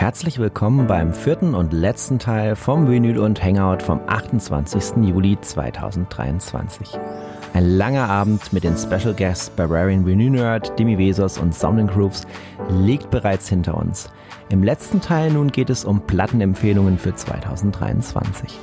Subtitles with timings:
[0.00, 5.06] Herzlich willkommen beim vierten und letzten Teil vom Vinyl und Hangout vom 28.
[5.06, 6.98] Juli 2023.
[7.52, 12.26] Ein langer Abend mit den Special Guests Barbarian Vinyl Nerd, Demi Vesos und Sounding Grooves
[12.70, 14.08] liegt bereits hinter uns.
[14.48, 18.58] Im letzten Teil nun geht es um Plattenempfehlungen für 2023.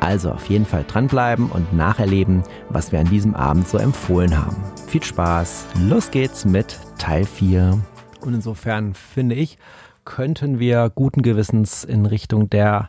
[0.00, 4.56] Also auf jeden Fall dranbleiben und nacherleben, was wir an diesem Abend so empfohlen haben.
[4.86, 7.78] Viel Spaß, los geht's mit Teil 4.
[8.22, 9.58] Und insofern finde ich,
[10.08, 12.88] könnten wir guten Gewissens in Richtung der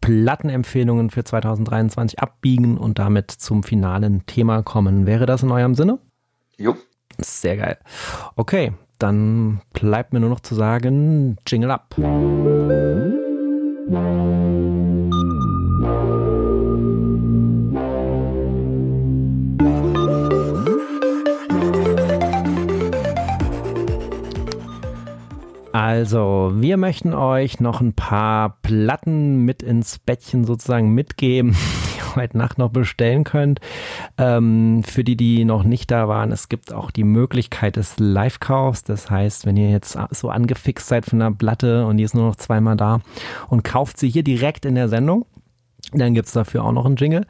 [0.00, 5.04] Plattenempfehlungen für 2023 abbiegen und damit zum finalen Thema kommen.
[5.04, 5.98] Wäre das in eurem Sinne?
[6.56, 6.76] Jo.
[7.18, 7.76] Sehr geil.
[8.36, 11.96] Okay, dann bleibt mir nur noch zu sagen, Jingle up.
[25.72, 31.52] Also, wir möchten euch noch ein paar Platten mit ins Bettchen sozusagen mitgeben,
[31.94, 33.60] die ihr heute Nacht noch bestellen könnt.
[34.18, 38.82] Ähm, für die, die noch nicht da waren, es gibt auch die Möglichkeit des Live-Kaufs.
[38.82, 42.26] Das heißt, wenn ihr jetzt so angefixt seid von einer Platte und die ist nur
[42.26, 43.00] noch zweimal da
[43.48, 45.24] und kauft sie hier direkt in der Sendung,
[45.92, 47.26] dann gibt's dafür auch noch einen Jingle.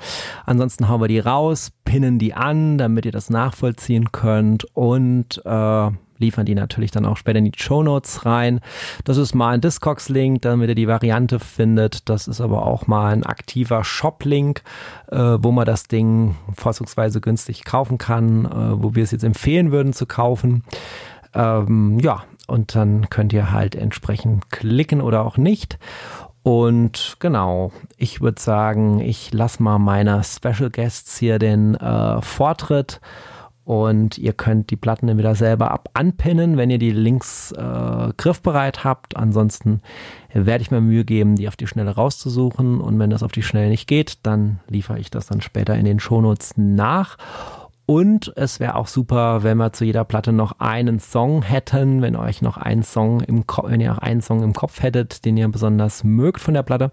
[0.46, 5.90] Ansonsten hauen wir die raus, pinnen die an, damit ihr das nachvollziehen könnt und äh,
[6.20, 8.60] liefern die natürlich dann auch später in die Show Notes rein.
[9.04, 12.08] Das ist mal ein Discogs-Link, damit ihr die Variante findet.
[12.08, 14.62] Das ist aber auch mal ein aktiver Shop-Link,
[15.10, 19.72] äh, wo man das Ding vorzugsweise günstig kaufen kann, äh, wo wir es jetzt empfehlen
[19.72, 20.62] würden zu kaufen.
[21.34, 25.78] Ähm, ja, und dann könnt ihr halt entsprechend klicken oder auch nicht.
[26.42, 33.00] Und genau, ich würde sagen, ich lasse mal meiner Special Guests hier den äh, Vortritt
[33.70, 38.08] und ihr könnt die Platten dann wieder selber ab anpinnen, wenn ihr die Links äh,
[38.16, 39.16] griffbereit habt.
[39.16, 39.80] Ansonsten
[40.32, 42.80] werde ich mir Mühe geben, die auf die Schnelle rauszusuchen.
[42.80, 45.84] Und wenn das auf die Schnelle nicht geht, dann liefere ich das dann später in
[45.84, 47.16] den Shownotes nach.
[47.90, 52.14] Und es wäre auch super, wenn wir zu jeder Platte noch einen Song hätten, wenn
[52.14, 55.36] euch noch einen Song im Kopf, wenn ihr auch einen Song im Kopf hättet, den
[55.36, 56.92] ihr besonders mögt von der Platte,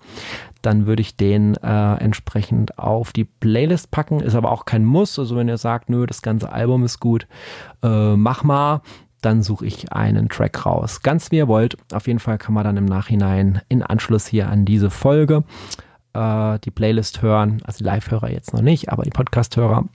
[0.63, 4.21] dann würde ich den äh, entsprechend auf die Playlist packen.
[4.21, 5.19] Ist aber auch kein Muss.
[5.19, 7.27] Also wenn ihr sagt, nö, das ganze Album ist gut,
[7.83, 8.81] äh, mach mal
[9.21, 11.03] dann suche ich einen Track raus.
[11.03, 11.77] Ganz wie ihr wollt.
[11.93, 15.43] Auf jeden Fall kann man dann im Nachhinein in Anschluss hier an diese Folge
[16.13, 17.61] äh, die Playlist hören.
[17.65, 19.85] Also die Live-Hörer jetzt noch nicht, aber die Podcast-Hörer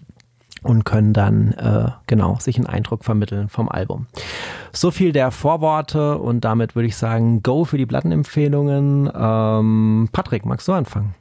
[0.62, 4.06] und können dann äh, genau sich einen Eindruck vermitteln vom Album.
[4.72, 9.10] So viel der Vorworte und damit würde ich sagen, go für die Plattenempfehlungen.
[9.14, 11.14] Ähm, Patrick, magst du anfangen?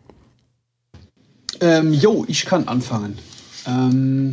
[1.60, 3.18] Ähm, jo, ich kann anfangen.
[3.68, 4.32] Ähm,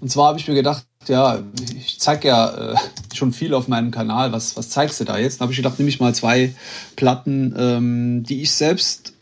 [0.00, 1.40] und zwar habe ich mir gedacht, ja,
[1.76, 2.76] ich zeige ja äh,
[3.14, 4.32] schon viel auf meinem Kanal.
[4.32, 5.40] Was, was zeigst du da jetzt?
[5.40, 6.54] Dann habe ich gedacht, nehme ich mal zwei
[6.96, 9.14] Platten, ähm, die ich selbst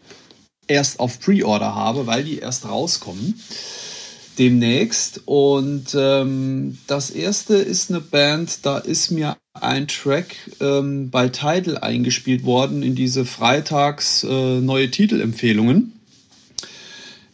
[0.66, 3.40] erst auf Pre-Order habe, weil die erst rauskommen
[4.38, 5.22] demnächst.
[5.26, 11.78] Und ähm, das erste ist eine Band, da ist mir ein Track ähm, bei Tidal
[11.78, 15.92] eingespielt worden in diese Freitags äh, neue Titelempfehlungen.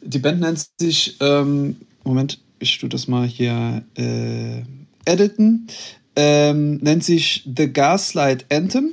[0.02, 4.62] Die Band nennt sich, ähm, Moment, ich tue das mal hier äh,
[5.04, 5.68] editen,
[6.16, 8.92] ähm, nennt sich The Gaslight Anthem.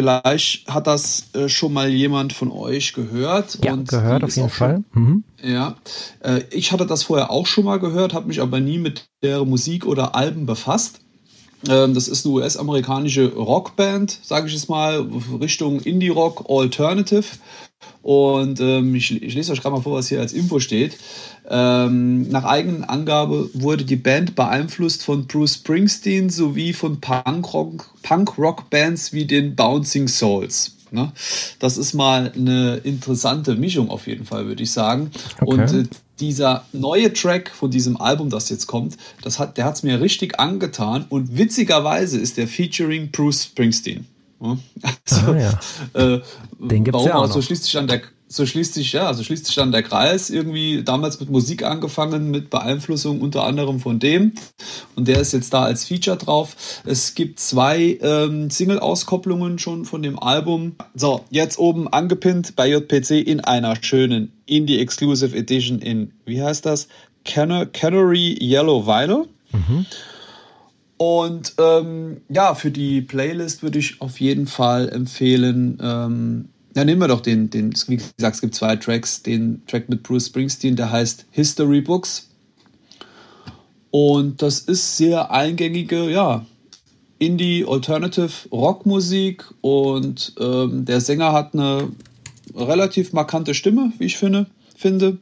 [0.00, 3.58] Vielleicht hat das äh, schon mal jemand von euch gehört.
[3.62, 4.82] Ja, und gehört auf jeden Fall.
[4.94, 5.24] Mhm.
[5.42, 5.76] Ja,
[6.20, 9.44] äh, ich hatte das vorher auch schon mal gehört, habe mich aber nie mit der
[9.44, 11.00] Musik oder Alben befasst.
[11.68, 15.06] Ähm, das ist eine US-amerikanische Rockband, sage ich es mal,
[15.38, 17.26] Richtung Indie-Rock, Alternative.
[18.02, 20.96] Und ähm, ich, ich, lese euch gerade mal vor, was hier als Info steht.
[21.48, 29.26] Ähm, nach eigenen Angabe wurde die Band beeinflusst von Bruce Springsteen sowie von Punk-Rock-Bands wie
[29.26, 30.76] den Bouncing Souls.
[30.92, 31.12] Ne?
[31.58, 35.10] Das ist mal eine interessante Mischung auf jeden Fall, würde ich sagen.
[35.40, 35.44] Okay.
[35.44, 35.84] Und äh,
[36.20, 40.00] dieser neue Track von diesem Album, das jetzt kommt, das hat, der hat es mir
[40.00, 41.06] richtig angetan.
[41.08, 44.06] Und witzigerweise ist der featuring Bruce Springsteen.
[45.10, 46.14] Also, ah, ja.
[46.14, 46.20] äh,
[46.58, 47.32] Den gibt's ja auch noch.
[47.32, 50.30] so schließt sich dann der so schließt sich ja, also schließt sich dann der Kreis
[50.30, 54.34] irgendwie damals mit Musik angefangen mit Beeinflussung unter anderem von dem
[54.94, 56.54] und der ist jetzt da als Feature drauf.
[56.86, 60.76] Es gibt zwei ähm, Single-Auskopplungen schon von dem Album.
[60.94, 66.64] So jetzt oben angepinnt bei JPC in einer schönen Indie Exclusive Edition in wie heißt
[66.64, 66.86] das
[67.24, 69.26] Canary Yellow Vinyl.
[69.52, 69.86] Mhm.
[71.00, 77.00] Und ähm, ja, für die Playlist würde ich auf jeden Fall empfehlen, ähm, ja, nehmen
[77.00, 80.76] wir doch den, den, wie gesagt, es gibt zwei Tracks, den Track mit Bruce Springsteen,
[80.76, 82.28] der heißt History Books.
[83.90, 86.44] Und das ist sehr eingängige, ja,
[87.18, 91.88] Indie, Alternative, Rockmusik und ähm, der Sänger hat eine
[92.54, 94.48] relativ markante Stimme, wie ich finde.
[94.76, 95.16] finde.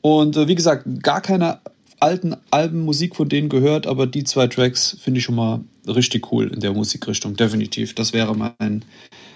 [0.00, 1.60] Und äh, wie gesagt, gar keine
[2.00, 6.32] alten Alben Musik von denen gehört, aber die zwei Tracks finde ich schon mal richtig
[6.32, 7.94] cool in der Musikrichtung, definitiv.
[7.94, 8.84] Das wäre mein,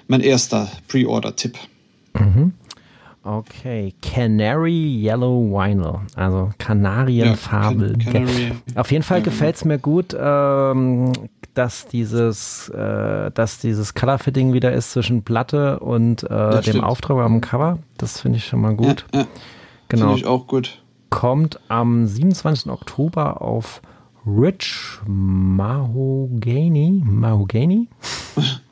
[0.09, 1.57] mein erster Pre-Order-Tipp.
[2.15, 2.53] Mhm.
[3.23, 7.95] Okay, Canary Yellow Vinyl, also Kanarienfarbe.
[7.99, 11.13] Ja, Can Canary, Auf jeden Fall ja, gefällt es mir gut, ähm,
[11.55, 17.41] dass dieses, äh, dass dieses Color-Fitting wieder ist zwischen Platte und äh, dem Aufdruck am
[17.41, 17.79] Cover.
[17.97, 19.07] Das finde ich schon mal gut.
[19.15, 19.27] Ja,
[19.89, 20.09] genau.
[20.09, 20.83] Finde ich auch gut.
[21.15, 22.69] Kommt am 27.
[22.73, 23.81] Oktober auf
[24.27, 27.03] Rich Mahogany.
[27.05, 27.87] Mahogany?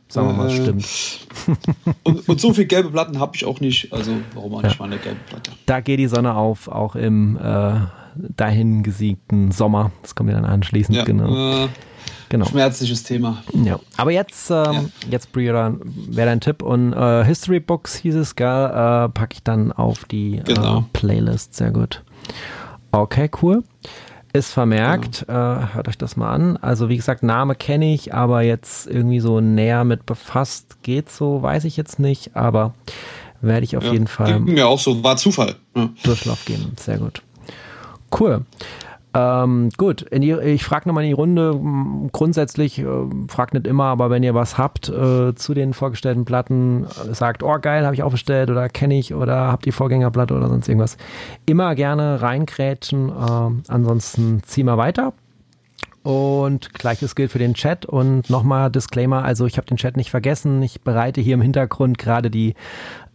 [0.09, 1.29] Sagen wir mal, äh, stimmt.
[2.03, 3.93] und, und, so viel gelbe Platten habe ich auch nicht.
[3.93, 5.53] Also warum auch nicht mal eine gelbe Platte?
[5.67, 7.75] Da geht die Sonne auf, auch im äh,
[8.17, 9.93] dahin gesiegten Sommer.
[10.03, 11.67] Das kommt ja dann anschließend, ja, genau.
[11.67, 11.69] Äh,
[12.33, 12.47] genau.
[12.47, 13.43] Schmerzliches Thema.
[13.53, 13.79] Ja.
[13.97, 14.85] Aber jetzt, ähm, ja.
[15.11, 15.81] jetzt wäre
[16.11, 16.63] dein Tipp.
[16.63, 20.85] Und äh, History Books hieß es, gell, äh, packe ich dann auf die äh, genau.
[20.93, 21.55] Playlist.
[21.55, 22.03] Sehr gut.
[22.91, 23.63] Okay, cool.
[24.33, 25.57] Ist vermerkt, genau.
[25.57, 26.57] äh, hört euch das mal an.
[26.57, 31.43] Also wie gesagt, Name kenne ich, aber jetzt irgendwie so näher mit befasst geht so,
[31.43, 32.73] weiß ich jetzt nicht, aber
[33.43, 34.41] werde ich auf ja, jeden Fall.
[34.41, 35.57] Mir auch so, war Zufall.
[35.77, 35.91] Ja.
[36.03, 37.23] Durchlauf geben, sehr gut.
[38.19, 38.47] Cool.
[39.15, 41.61] Ähm, gut, die, ich frage nochmal in die Runde.
[42.13, 42.87] Grundsätzlich, äh,
[43.29, 47.59] fragt nicht immer, aber wenn ihr was habt äh, zu den vorgestellten Platten, sagt, oh
[47.61, 50.97] geil, habe ich auch bestellt oder kenne ich oder habt die Vorgängerplatte oder sonst irgendwas,
[51.47, 53.11] immer gerne reinkrätschen.
[53.11, 55.13] Äh, ansonsten ziehen wir weiter.
[56.03, 57.87] Und gleiches gilt für den Chat.
[57.87, 60.61] Und nochmal Disclaimer, also ich habe den Chat nicht vergessen.
[60.63, 62.55] Ich bereite hier im Hintergrund gerade die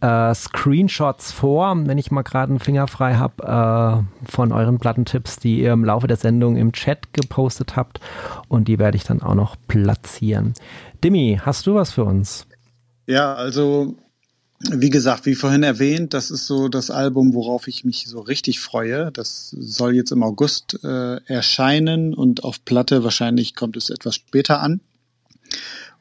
[0.00, 5.38] äh, Screenshots vor, wenn ich mal gerade einen Finger frei habe, äh, von euren Plattentipps,
[5.38, 8.00] die ihr im Laufe der Sendung im Chat gepostet habt.
[8.48, 10.54] Und die werde ich dann auch noch platzieren.
[11.04, 12.46] Dimi, hast du was für uns?
[13.06, 13.96] Ja, also
[14.60, 18.58] wie gesagt, wie vorhin erwähnt, das ist so das Album, worauf ich mich so richtig
[18.58, 19.12] freue.
[19.12, 24.60] Das soll jetzt im August äh, erscheinen und auf Platte wahrscheinlich kommt es etwas später
[24.60, 24.80] an.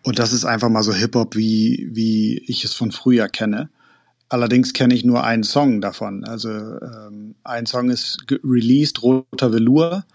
[0.04, 3.69] Und das ist einfach mal so Hip-Hop, wie, wie ich es von früher kenne.
[4.30, 6.24] Allerdings kenne ich nur einen Song davon.
[6.25, 10.06] Also ähm, ein Song ist released, Roter Velour.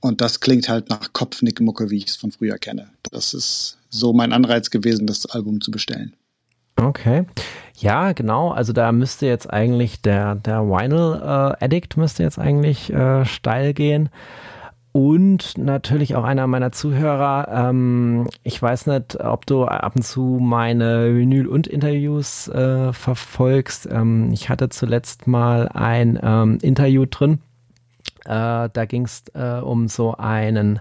[0.00, 2.90] Und das klingt halt nach Kopfnickmucke, wie ich es von früher kenne.
[3.10, 6.14] Das ist so mein Anreiz gewesen, das Album zu bestellen.
[6.80, 7.24] Okay.
[7.76, 8.50] Ja, genau.
[8.50, 13.72] Also da müsste jetzt eigentlich der, der Vinyl äh, Addict müsste jetzt eigentlich äh, steil
[13.72, 14.08] gehen.
[14.92, 17.48] Und natürlich auch einer meiner Zuhörer.
[17.52, 23.88] Ähm, ich weiß nicht, ob du ab und zu meine Vinyl- und Interviews äh, verfolgst.
[23.90, 27.40] Ähm, ich hatte zuletzt mal ein ähm, Interview drin.
[28.24, 30.80] Äh, da ging es äh, um so einen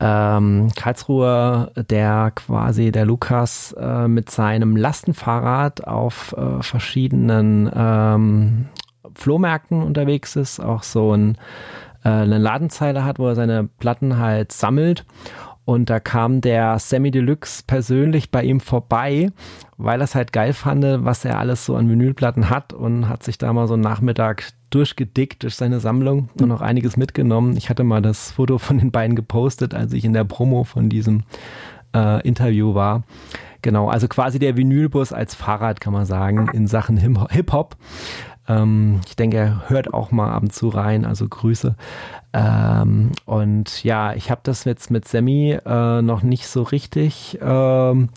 [0.00, 8.68] ähm, Karlsruher, der quasi der Lukas äh, mit seinem Lastenfahrrad auf äh, verschiedenen ähm,
[9.14, 11.36] Flohmärkten unterwegs ist, auch so ein,
[12.04, 15.04] äh, eine Ladenzeile hat, wo er seine Platten halt sammelt.
[15.66, 19.30] Und da kam der Sammy Deluxe persönlich bei ihm vorbei,
[19.76, 23.22] weil er es halt geil fand, was er alles so an Vinylplatten hat und hat
[23.22, 27.56] sich da mal so einen Nachmittag durchgedickt durch seine Sammlung und noch einiges mitgenommen.
[27.56, 30.88] Ich hatte mal das Foto von den beiden gepostet, als ich in der Promo von
[30.88, 31.24] diesem
[31.94, 33.02] äh, Interview war.
[33.62, 37.76] Genau, also quasi der Vinylbus als Fahrrad, kann man sagen, in Sachen Hip-Hop.
[38.48, 41.76] Ähm, ich denke, er hört auch mal ab und zu rein, also Grüße.
[42.32, 47.38] Ähm, und ja, ich habe das jetzt mit Sammy äh, noch nicht so richtig.
[47.42, 48.08] Ähm,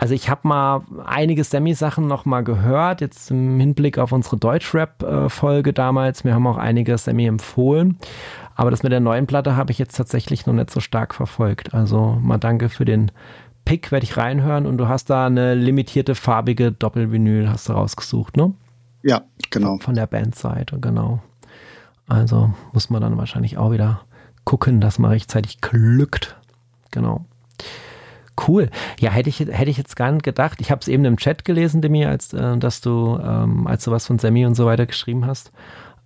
[0.00, 5.74] also ich habe mal einige Sammy-Sachen noch mal gehört, jetzt im Hinblick auf unsere Deutschrap-Folge
[5.74, 6.24] damals.
[6.24, 7.98] Mir haben auch einige Sammy empfohlen.
[8.54, 11.74] Aber das mit der neuen Platte habe ich jetzt tatsächlich noch nicht so stark verfolgt.
[11.74, 13.12] Also mal danke für den
[13.66, 14.64] Pick, werde ich reinhören.
[14.64, 18.54] Und du hast da eine limitierte farbige Doppelvinyl, hast du rausgesucht, ne?
[19.02, 19.76] Ja, genau.
[19.80, 21.20] Von der Bandseite, genau.
[22.08, 24.00] Also muss man dann wahrscheinlich auch wieder
[24.44, 26.38] gucken, dass man rechtzeitig glückt.
[26.90, 27.26] Genau.
[28.46, 28.70] Cool.
[28.98, 30.60] Ja, hätte ich, hätte ich jetzt gar nicht gedacht.
[30.60, 33.90] Ich habe es eben im Chat gelesen, Demi, als äh, dass du, ähm, als du
[33.90, 35.52] was von Sammy und so weiter geschrieben hast.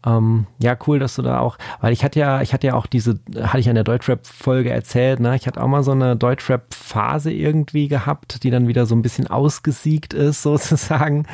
[0.07, 2.87] Ähm, ja, cool, dass du da auch, weil ich hatte ja, ich hatte ja auch
[2.87, 5.35] diese, hatte ich an der Deutschrap-Folge erzählt, ne?
[5.35, 9.29] Ich hatte auch mal so eine Deutschrap-Phase irgendwie gehabt, die dann wieder so ein bisschen
[9.29, 11.27] ausgesiegt ist, sozusagen.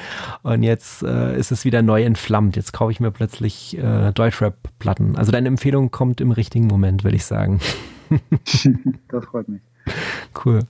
[0.43, 2.57] Und jetzt äh, ist es wieder neu entflammt.
[2.57, 5.17] Jetzt kaufe ich mir plötzlich äh, Deutschrap-Platten.
[5.17, 7.61] Also deine Empfehlung kommt im richtigen Moment, würde ich sagen.
[9.09, 9.61] das freut mich.
[10.45, 10.61] Cool.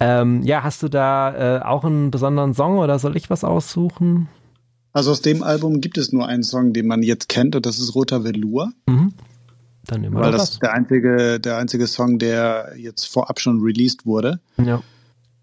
[0.00, 4.28] Ähm, ja, hast du da äh, auch einen besonderen Song oder soll ich was aussuchen?
[4.92, 7.78] Also aus dem Album gibt es nur einen Song, den man jetzt kennt, und das
[7.78, 8.72] ist Roter Velour.
[8.86, 9.12] Mhm.
[9.84, 13.60] dann nehmen wir Weil das ist der einzige, der einzige Song, der jetzt vorab schon
[13.62, 14.40] released wurde.
[14.56, 14.82] Ja.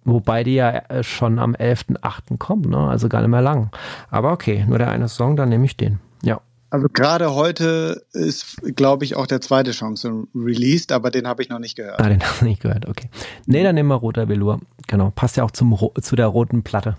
[0.06, 2.38] Wobei die ja äh, schon am 11.8.
[2.38, 2.78] kommen, ne?
[2.78, 3.70] also gar nicht mehr lang.
[4.10, 6.00] Aber okay, nur der eine Song, dann nehme ich den.
[6.24, 6.42] Ja.
[6.74, 11.50] Also gerade heute ist, glaube ich, auch der zweite Chance released, aber den habe ich
[11.50, 12.00] noch nicht gehört.
[12.00, 13.12] Ah, den habe ich nicht gehört, okay.
[13.46, 14.60] Nee, dann nehmen wir Roter Velour.
[14.88, 16.98] Genau, passt ja auch zum, zu der roten Platte.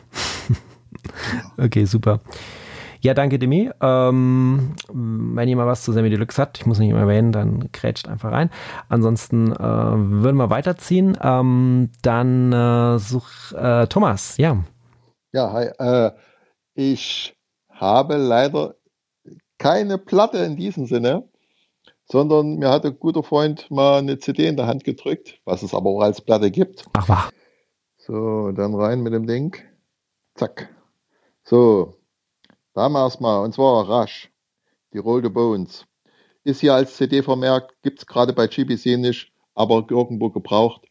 [1.58, 2.20] okay, super.
[3.00, 3.68] Ja, danke, Demi.
[3.80, 8.06] Ähm, wenn jemand was zu Sammy Deluxe hat, ich muss nicht immer erwähnen, dann grätscht
[8.06, 8.50] einfach rein.
[8.88, 11.18] Ansonsten äh, würden wir weiterziehen.
[11.20, 14.56] Ähm, dann äh, such äh, Thomas, ja.
[15.32, 15.64] Ja, hi.
[15.80, 16.12] Äh,
[16.74, 17.36] ich
[17.68, 18.76] habe leider
[19.64, 21.28] keine Platte in diesem Sinne,
[22.04, 25.74] sondern mir hat ein guter Freund mal eine CD in der Hand gedrückt, was es
[25.74, 26.84] aber auch als Platte gibt.
[26.92, 27.32] Ach, wach.
[27.96, 29.56] So, dann rein mit dem Ding.
[30.34, 30.68] Zack.
[31.44, 31.94] So,
[32.74, 34.32] Damals mal, und zwar Rush,
[34.92, 35.86] die Roll the Bones.
[36.42, 40.82] Ist hier als CD vermerkt, gibt es gerade bei GBC nicht, aber irgendwo gebraucht.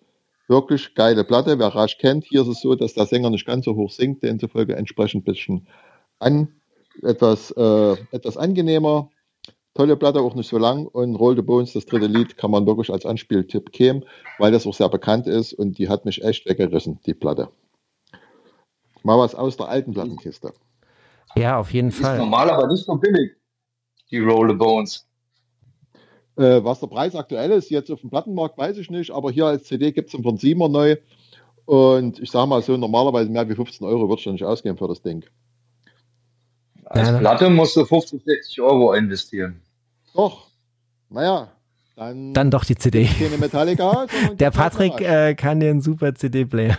[0.48, 1.60] Wirklich geile Platte.
[1.60, 4.24] Wer Rush kennt, hier ist es so, dass der Sänger nicht ganz so hoch singt,
[4.24, 5.68] demzufolge entsprechend ein bisschen
[6.20, 6.56] an,
[7.02, 9.10] etwas, äh, etwas angenehmer.
[9.74, 10.86] Tolle Platte, auch nicht so lang.
[10.86, 14.04] Und Roll the Bones, das dritte Lied, kann man wirklich als Anspieltipp geben,
[14.38, 17.50] weil das auch sehr bekannt ist und die hat mich echt weggerissen, die Platte.
[19.02, 20.54] Mal was aus der alten Plattenkiste.
[21.36, 22.14] Ja, auf jeden Fall.
[22.14, 23.32] Ist normal, aber nicht so billig,
[24.12, 25.08] die Roll the Bones.
[26.36, 29.46] Äh, was der Preis aktuell ist, jetzt auf dem Plattenmarkt, weiß ich nicht, aber hier
[29.46, 30.98] als CD gibt es von 7er neu.
[31.66, 34.88] Und ich sage mal so, normalerweise mehr wie 15 Euro wird schon nicht ausgehen für
[34.88, 35.26] das Ding.
[36.86, 39.62] Als ja, Platte musst du 50, 60 Euro investieren.
[40.14, 40.48] Doch.
[41.10, 41.52] Naja,
[41.96, 43.06] dann, dann doch die CD.
[43.06, 44.08] Keine Metallica.
[44.40, 46.78] Der Patrick äh, kann dir einen super CD-Player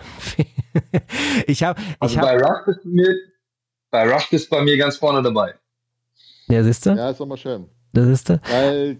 [1.47, 1.81] ich habe.
[1.99, 3.15] Also hab, bei Rush bist du mir
[3.91, 5.55] bei Rush bist bei mir ganz vorne dabei.
[6.49, 6.91] Ja, siehst du?
[6.91, 7.69] Ja, ist immer schön.
[7.93, 8.41] Das ist du?
[8.51, 8.99] Weil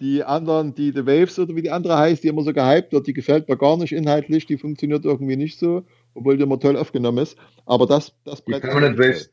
[0.00, 3.06] die anderen, die The Waves oder wie die andere heißt, die immer so gehypt wird,
[3.06, 6.76] die gefällt mir gar nicht inhaltlich, die funktioniert irgendwie nicht so, obwohl die immer toll
[6.76, 7.36] aufgenommen ist.
[7.64, 9.30] Aber das, das Die Permanent Waves.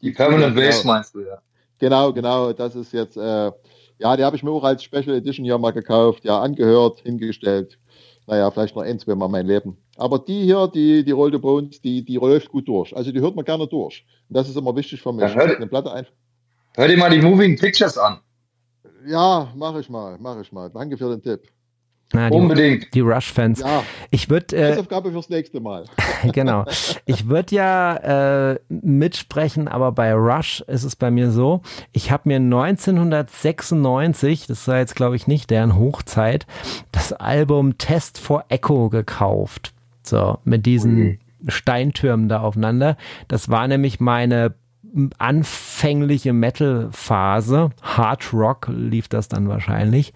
[0.00, 0.94] Die Permanent ja, Waves genau.
[0.94, 1.38] meinst du, ja.
[1.78, 2.52] Genau, genau.
[2.52, 3.52] Das ist jetzt, äh,
[3.98, 7.78] ja, die habe ich mir auch als Special Edition hier mal gekauft, ja, angehört, hingestellt.
[8.26, 9.78] Naja, vielleicht noch ein, zwei Mal mein Leben.
[9.96, 12.94] Aber die hier, die, die Roll the Bones, die, die läuft gut durch.
[12.96, 14.04] Also die hört man gerne durch.
[14.28, 15.22] Und das ist immer wichtig für mich.
[15.22, 16.06] Ja, hör, eine Platte ein.
[16.76, 18.20] hör dir mal die Moving Pictures an.
[19.06, 20.68] Ja, mache ich mal, mache ich mal.
[20.70, 21.48] Danke für den Tipp.
[22.12, 22.94] Na, die, Unbedingt.
[22.94, 23.60] Die Rush-Fans.
[23.60, 23.82] Ja.
[24.10, 24.56] Ich würde.
[24.56, 25.84] Äh, Hausaufgabe fürs nächste Mal.
[26.32, 26.64] genau.
[27.04, 31.60] Ich würde ja äh, mitsprechen, aber bei Rush ist es bei mir so.
[31.92, 36.46] Ich habe mir 1996, das war jetzt glaube ich nicht deren Hochzeit,
[36.92, 39.74] das Album Test for Echo gekauft.
[40.02, 41.18] So, mit diesen mhm.
[41.46, 42.96] Steintürmen da aufeinander.
[43.28, 44.54] Das war nämlich meine
[45.18, 47.70] anfängliche Metal-Phase.
[47.82, 50.12] Hard Rock lief das dann wahrscheinlich.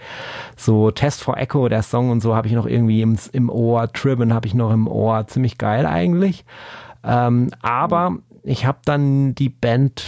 [0.57, 3.93] So Test for Echo, der Song und so habe ich noch irgendwie im, im Ohr.
[3.93, 5.27] Tribben habe ich noch im Ohr.
[5.27, 6.45] Ziemlich geil eigentlich.
[7.05, 10.05] Ähm, aber ich habe dann die Band,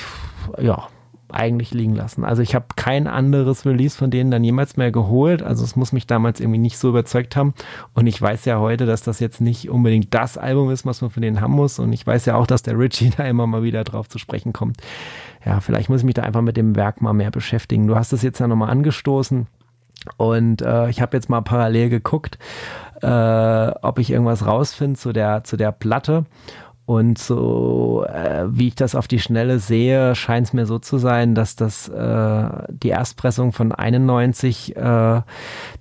[0.60, 0.88] ja,
[1.34, 2.24] eigentlich liegen lassen.
[2.24, 5.42] Also ich habe kein anderes Release von denen dann jemals mehr geholt.
[5.42, 7.54] Also es muss mich damals irgendwie nicht so überzeugt haben.
[7.94, 11.10] Und ich weiß ja heute, dass das jetzt nicht unbedingt das Album ist, was man
[11.10, 11.78] von denen haben muss.
[11.78, 14.52] Und ich weiß ja auch, dass der Richie da immer mal wieder drauf zu sprechen
[14.52, 14.78] kommt.
[15.44, 17.86] Ja, vielleicht muss ich mich da einfach mit dem Werk mal mehr beschäftigen.
[17.86, 19.46] Du hast es jetzt ja nochmal angestoßen.
[20.16, 22.38] Und äh, ich habe jetzt mal parallel geguckt,
[23.02, 23.06] äh,
[23.82, 26.24] ob ich irgendwas rausfinde zu der, zu der Platte.
[26.86, 30.98] Und so, äh, wie ich das auf die Schnelle sehe, scheint es mir so zu
[30.98, 35.22] sein, dass das äh, die Erstpressung von 91 äh,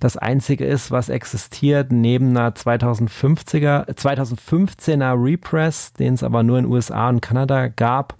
[0.00, 6.64] das einzige ist, was existiert, neben einer 2050er, 2015er Repress, den es aber nur in
[6.64, 8.16] USA und Kanada gab.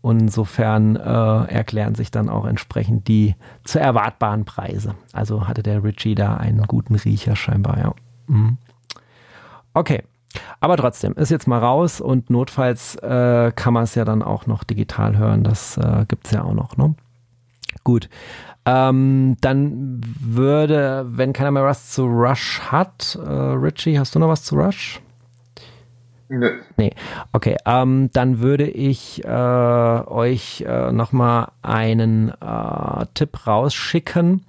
[0.00, 4.94] Und insofern äh, erklären sich dann auch entsprechend die zu erwartbaren Preise.
[5.12, 7.94] Also hatte der Richie da einen guten Riecher scheinbar, ja.
[8.26, 8.58] Mhm.
[9.74, 10.02] Okay.
[10.60, 14.46] Aber trotzdem, ist jetzt mal raus und notfalls äh, kann man es ja dann auch
[14.46, 15.44] noch digital hören.
[15.44, 16.76] Das äh, gibt es ja auch noch.
[16.76, 16.94] Ne?
[17.84, 18.08] Gut.
[18.64, 24.28] Ähm, dann würde, wenn keiner mehr was zu Rush hat, äh, Richie, hast du noch
[24.28, 25.00] was zu Rush?
[26.28, 26.50] Nö.
[26.76, 26.94] Nee.
[27.32, 34.44] Okay, ähm, dann würde ich äh, euch äh, nochmal einen äh, Tipp rausschicken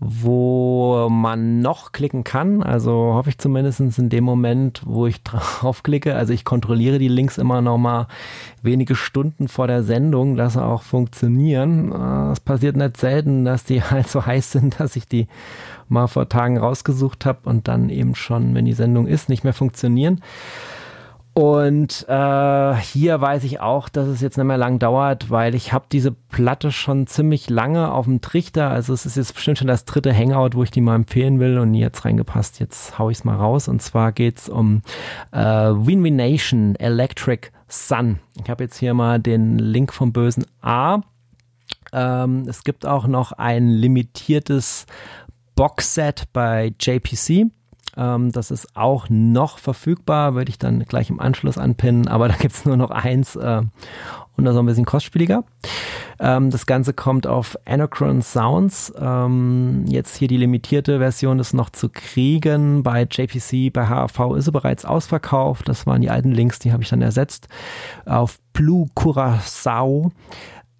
[0.00, 2.62] wo man noch klicken kann.
[2.62, 6.14] Also hoffe ich zumindest in dem Moment, wo ich draufklicke.
[6.14, 8.06] Also ich kontrolliere die Links immer noch mal
[8.62, 11.92] wenige Stunden vor der Sendung, dass sie auch funktionieren.
[11.92, 15.26] Äh, es passiert nicht selten, dass die halt so heiß sind, dass ich die
[15.88, 19.54] mal vor Tagen rausgesucht habe und dann eben schon, wenn die Sendung ist, nicht mehr
[19.54, 20.20] funktionieren.
[21.38, 25.72] Und äh, hier weiß ich auch, dass es jetzt nicht mehr lang dauert, weil ich
[25.72, 28.70] habe diese Platte schon ziemlich lange auf dem Trichter.
[28.70, 31.60] Also es ist jetzt bestimmt schon das dritte Hangout, wo ich die mal empfehlen will
[31.60, 32.58] und jetzt reingepasst.
[32.58, 33.68] Jetzt hau ich es mal raus.
[33.68, 34.82] Und zwar geht's um
[35.30, 38.18] äh, Win Win Nation Electric Sun.
[38.42, 41.02] Ich habe jetzt hier mal den Link vom bösen A.
[41.92, 44.86] Ähm, es gibt auch noch ein limitiertes
[45.54, 47.52] Boxset bei JPC.
[47.98, 52.36] Ähm, das ist auch noch verfügbar, würde ich dann gleich im Anschluss anpinnen, aber da
[52.36, 53.62] gibt es nur noch eins äh,
[54.36, 55.42] und das ist ein bisschen kostspieliger.
[56.20, 58.92] Ähm, das Ganze kommt auf Anachron Sounds.
[58.96, 62.84] Ähm, jetzt hier die limitierte Version ist noch zu kriegen.
[62.84, 65.68] Bei JPC, bei HAV ist sie bereits ausverkauft.
[65.68, 67.48] Das waren die alten Links, die habe ich dann ersetzt.
[68.06, 70.12] Auf Blue Curacao.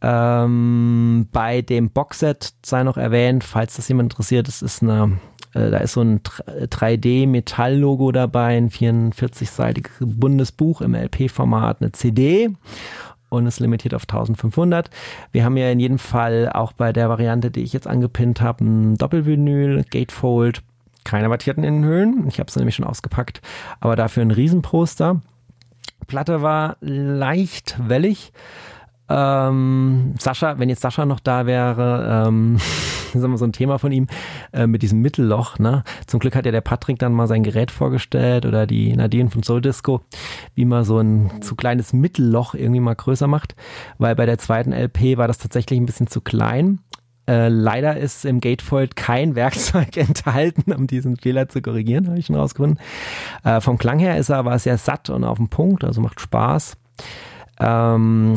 [0.01, 5.19] Ähm, bei dem Boxset sei noch erwähnt, falls das jemand interessiert, es ist eine
[5.59, 12.51] äh, da ist so ein 3D-Metall-Logo dabei, ein 44-seitiges Bundesbuch im LP-Format, eine CD
[13.29, 14.91] und ist limitiert auf 1500.
[15.33, 18.65] Wir haben ja in jedem Fall auch bei der Variante, die ich jetzt angepinnt habe,
[18.65, 20.63] ein Doppelvinyl, Gatefold,
[21.05, 22.27] keine wattierten Innenhöhlen.
[22.29, 23.41] Ich habe es nämlich schon ausgepackt,
[23.81, 25.21] aber dafür ein Riesenposter.
[26.07, 28.33] Platte war leicht wellig.
[29.09, 33.79] Ähm, Sascha, wenn jetzt Sascha noch da wäre, ähm, das ist immer so ein Thema
[33.79, 34.07] von ihm,
[34.53, 35.59] äh, mit diesem Mittelloch.
[35.59, 35.85] Ne?
[36.07, 39.43] Zum Glück hat ja der Patrick dann mal sein Gerät vorgestellt oder die Nadine von
[39.43, 40.03] Soul Disco,
[40.55, 43.55] wie man so ein zu kleines Mittelloch irgendwie mal größer macht,
[43.99, 46.81] weil bei der zweiten LP war das tatsächlich ein bisschen zu klein.
[47.29, 52.27] Äh, leider ist im Gatefold kein Werkzeug enthalten, um diesen Fehler zu korrigieren, habe ich
[52.27, 52.79] schon rausgefunden.
[53.45, 56.21] Äh, vom Klang her ist er aber sehr satt und auf dem Punkt, also macht
[56.21, 56.77] Spaß.
[57.61, 58.35] Ähm,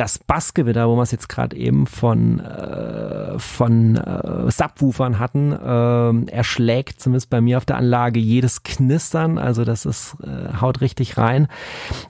[0.00, 6.32] das Bassgewitter, wo wir es jetzt gerade eben von, äh, von äh, Subwoofern hatten, äh,
[6.32, 9.36] erschlägt zumindest bei mir auf der Anlage jedes Knistern.
[9.36, 11.48] Also das ist, äh, haut richtig rein.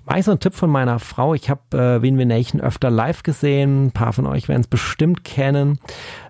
[0.04, 1.34] War ich so ein Tipp von meiner Frau.
[1.34, 3.86] Ich habe äh, Win Nation öfter live gesehen.
[3.86, 5.80] Ein paar von euch werden es bestimmt kennen.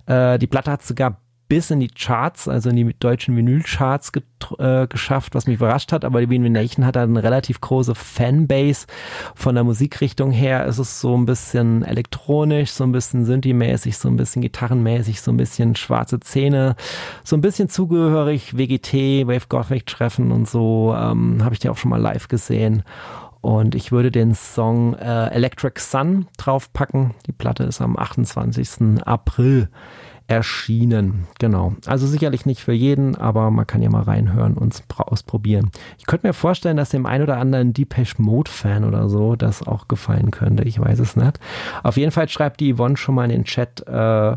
[0.06, 1.18] Äh, die Platte hat sogar
[1.50, 4.12] bis in die Charts, also in die deutschen Vinylcharts
[4.60, 6.04] äh, geschafft, was mich überrascht hat.
[6.04, 8.86] Aber die Wien Nation hat eine relativ große Fanbase.
[9.34, 14.08] Von der Musikrichtung her ist es so ein bisschen elektronisch, so ein bisschen Synthi-mäßig, so
[14.08, 16.76] ein bisschen gitarrenmäßig, so ein bisschen schwarze Zähne,
[17.24, 20.94] so ein bisschen zugehörig WGT, Wave Gothic Treffen und so.
[20.96, 22.84] Ähm, Habe ich die auch schon mal live gesehen.
[23.40, 27.14] Und ich würde den Song äh, Electric Sun draufpacken.
[27.26, 29.02] Die Platte ist am 28.
[29.04, 29.68] April
[30.30, 31.26] erschienen.
[31.40, 31.74] Genau.
[31.86, 35.70] Also sicherlich nicht für jeden, aber man kann ja mal reinhören und ausprobieren.
[35.98, 39.66] Ich könnte mir vorstellen, dass dem ein oder anderen Depeche Mode Fan oder so das
[39.66, 40.62] auch gefallen könnte.
[40.62, 41.40] Ich weiß es nicht.
[41.82, 44.36] Auf jeden Fall schreibt die Yvonne schon mal in den Chat, äh,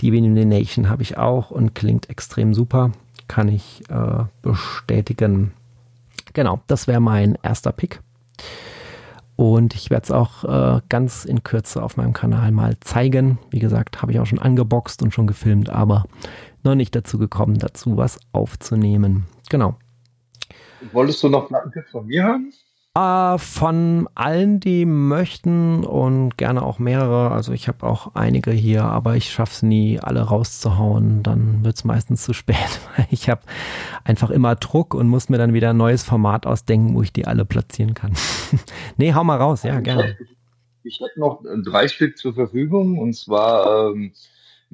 [0.00, 2.92] die Venom Nation habe ich auch und klingt extrem super.
[3.26, 5.52] Kann ich äh, bestätigen.
[6.32, 8.00] Genau, das wäre mein erster Pick.
[9.36, 13.38] Und ich werde es auch äh, ganz in Kürze auf meinem Kanal mal zeigen.
[13.50, 16.04] Wie gesagt, habe ich auch schon angeboxt und schon gefilmt, aber
[16.62, 19.26] noch nicht dazu gekommen, dazu was aufzunehmen.
[19.50, 19.76] Genau.
[20.92, 22.52] Wolltest du noch Plattentipps von mir haben?
[22.96, 27.32] Äh, von allen, die möchten und gerne auch mehrere.
[27.32, 31.24] Also ich habe auch einige hier, aber ich schaffe es nie, alle rauszuhauen.
[31.24, 32.56] Dann wird es meistens zu spät.
[33.10, 33.42] Ich habe
[34.04, 37.26] einfach immer Druck und muss mir dann wieder ein neues Format ausdenken, wo ich die
[37.26, 38.12] alle platzieren kann.
[38.96, 40.16] nee, hau mal raus, ja, gerne.
[40.84, 44.12] Ich habe noch drei Stück zur Verfügung und zwar ähm,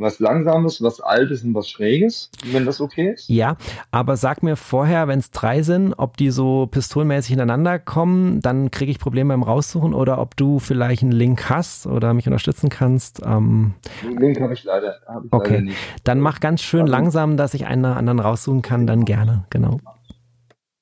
[0.00, 3.28] was Langsames, was Altes und was Schräges, wenn das okay ist.
[3.28, 3.56] Ja,
[3.90, 8.70] aber sag mir vorher, wenn es drei sind, ob die so pistolenmäßig ineinander kommen, dann
[8.70, 12.70] kriege ich Probleme beim Raussuchen oder ob du vielleicht einen Link hast oder mich unterstützen
[12.70, 13.20] kannst.
[13.24, 15.50] Ähm, Den Link habe ich, leider, hab ich okay.
[15.50, 15.78] leider nicht.
[16.04, 19.80] Dann mach ganz schön also, langsam, dass ich einen anderen raussuchen kann, dann gerne, genau.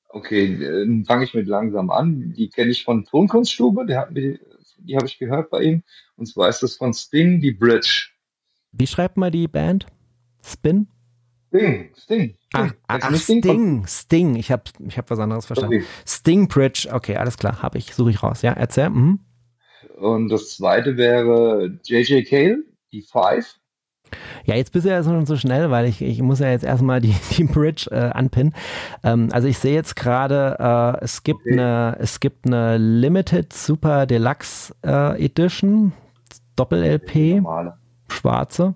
[0.07, 2.33] Okay, dann fange ich mit langsam an.
[2.35, 4.39] Die kenne ich von Tonkunststube, die, die,
[4.77, 5.83] die habe ich gehört bei ihm.
[6.15, 8.09] Und zwar ist das von Sting, die Bridge.
[8.71, 9.87] Wie schreibt man die Band?
[10.43, 10.87] Spin?
[11.49, 12.35] Sting, Sting.
[12.53, 14.35] Ach, ach Sting, Sting, Sting.
[14.35, 15.77] Ich habe ich hab was anderes verstanden.
[15.77, 15.85] Okay.
[16.05, 18.43] Sting Bridge, okay, alles klar, habe ich, suche ich raus.
[18.43, 18.89] Ja, erzähl.
[18.89, 19.19] Mhm.
[19.97, 23.55] Und das zweite wäre JJ Cale, die Five.
[24.45, 27.01] Ja, jetzt bist du ja schon so schnell, weil ich, ich muss ja jetzt erstmal
[27.01, 28.53] die, die Bridge äh, anpinnen.
[29.03, 31.53] Ähm, also ich sehe jetzt gerade, äh, es gibt okay.
[31.53, 35.93] eine, es gibt eine Limited Super Deluxe äh, Edition,
[36.55, 37.41] Doppel-LP
[38.11, 38.75] schwarze.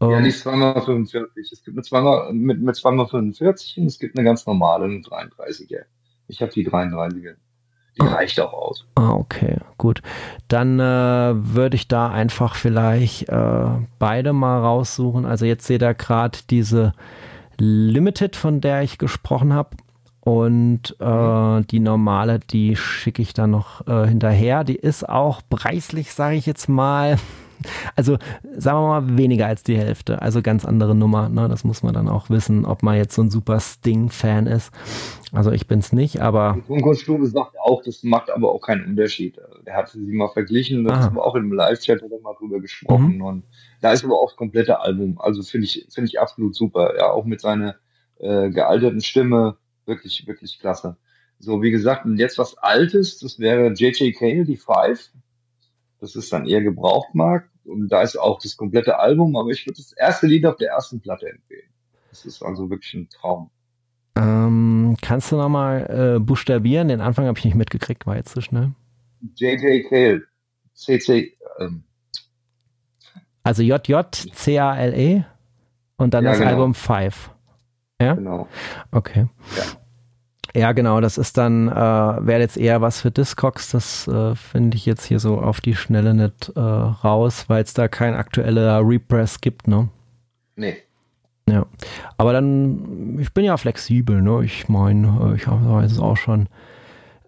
[0.00, 1.52] Ja, die ähm, ist 2x45.
[1.52, 5.82] Es gibt eine 2 mit, mit 2x45 und es gibt eine ganz normale, eine 33er.
[6.28, 7.34] Ich habe die 33er.
[7.96, 8.14] Die ah.
[8.14, 8.86] reicht auch aus.
[8.94, 10.02] Ah, okay, gut.
[10.46, 13.66] Dann äh, würde ich da einfach vielleicht äh,
[13.98, 15.26] beide mal raussuchen.
[15.26, 16.92] Also jetzt seht ihr gerade diese
[17.58, 19.70] Limited, von der ich gesprochen habe.
[20.20, 24.62] Und äh, die normale, die schicke ich dann noch äh, hinterher.
[24.62, 27.16] Die ist auch preislich, sage ich jetzt mal,
[27.96, 28.18] also
[28.56, 30.22] sagen wir mal weniger als die Hälfte.
[30.22, 31.28] Also ganz andere Nummer.
[31.28, 31.48] Ne?
[31.48, 34.72] Das muss man dann auch wissen, ob man jetzt so ein super Sting-Fan ist.
[35.32, 36.58] Also ich bin's nicht, aber.
[36.66, 39.38] Funko Stube sagt auch, das macht aber auch keinen Unterschied.
[39.66, 43.16] Der hatte sie mal verglichen, das haben wir auch im Live-Chat mal drüber gesprochen.
[43.16, 43.22] Mhm.
[43.22, 43.44] Und
[43.80, 45.20] da ist aber auch das komplette Album.
[45.20, 46.96] Also finde ich, finde ich absolut super.
[46.96, 47.76] Ja, auch mit seiner
[48.18, 49.56] äh, gealterten Stimme.
[49.86, 50.96] Wirklich, wirklich klasse.
[51.38, 54.14] So, wie gesagt, und jetzt was Altes, das wäre J.J.
[54.16, 55.10] Cale, die Five.
[56.00, 59.78] Das ist dann eher Gebrauchtmarkt und da ist auch das komplette Album, aber ich würde
[59.78, 61.68] das erste Lied auf der ersten Platte empfehlen.
[62.10, 63.50] Das ist also wirklich ein Traum.
[64.16, 66.88] Ähm, kannst du nochmal äh, buchstabieren?
[66.88, 68.72] Den Anfang habe ich nicht mitgekriegt, war jetzt zu schnell.
[69.36, 70.22] JJ Cale.
[70.74, 71.36] CC.
[71.58, 71.84] Ähm.
[73.42, 75.24] Also JJ C A L E
[75.96, 76.50] und dann ja, das genau.
[76.50, 77.30] Album Five.
[78.00, 78.14] Ja?
[78.14, 78.48] Genau.
[78.92, 79.26] Okay.
[79.56, 79.64] Ja.
[80.58, 84.76] Ja, genau, das ist dann, äh, wäre jetzt eher was für Discogs, das äh, finde
[84.76, 88.80] ich jetzt hier so auf die Schnelle nicht äh, raus, weil es da kein aktueller
[88.82, 89.88] Repress gibt, ne?
[90.56, 90.78] Nee.
[91.48, 91.64] Ja,
[92.16, 94.42] aber dann, ich bin ja flexibel, ne?
[94.42, 96.46] Ich meine, äh, ich habe jetzt auch schon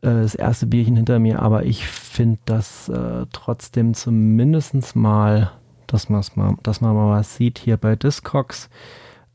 [0.03, 5.53] äh, das erste Bierchen hinter mir, aber ich finde das äh, trotzdem zumindest mal,
[5.87, 8.69] dass, man's mal, dass man mal was sieht hier bei Discogs,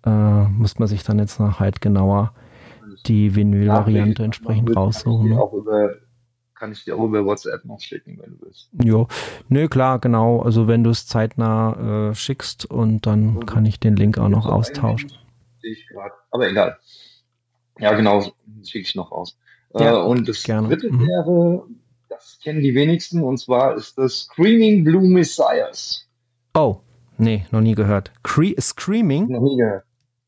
[0.06, 0.10] äh,
[0.50, 2.34] muss man sich dann jetzt noch halt genauer
[3.08, 5.30] die Vinyl-Variante entsprechend raussuchen.
[5.30, 5.60] Kann ich, ne?
[5.60, 5.96] über,
[6.56, 8.70] kann ich dir auch über WhatsApp noch schicken, wenn du willst.
[8.84, 9.08] Jo,
[9.50, 10.42] nö, klar, genau.
[10.42, 13.46] Also wenn du es zeitnah äh, schickst und dann mhm.
[13.46, 15.12] kann ich den Link auch noch austauschen.
[15.90, 16.14] Gerade.
[16.32, 16.78] Aber egal.
[17.80, 18.24] Ja, genau,
[18.64, 19.38] schicke ich noch aus.
[19.74, 20.70] Äh, ja, äh, und das gerne.
[20.70, 21.08] dritte mhm.
[21.08, 21.64] wäre,
[22.10, 26.08] das kennen die wenigsten, und zwar ist das Screaming Blue Messiahs.
[26.54, 26.78] Oh,
[27.18, 28.12] nee, noch nie gehört.
[28.24, 29.28] Cre Screaming?
[29.30, 29.85] Noch nie gehört.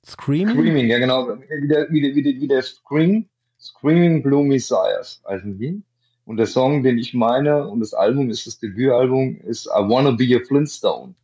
[0.08, 0.56] Screaming?
[0.56, 1.28] Screaming, ja genau.
[1.28, 3.26] Wie der, wie der, wie der, wie der Scream,
[3.60, 5.82] Screaming Blue Messiahs heißen die.
[6.26, 10.12] Und der Song, den ich meine, und das Album ist das Debütalbum, ist I Wanna
[10.12, 11.16] Be a Flintstone.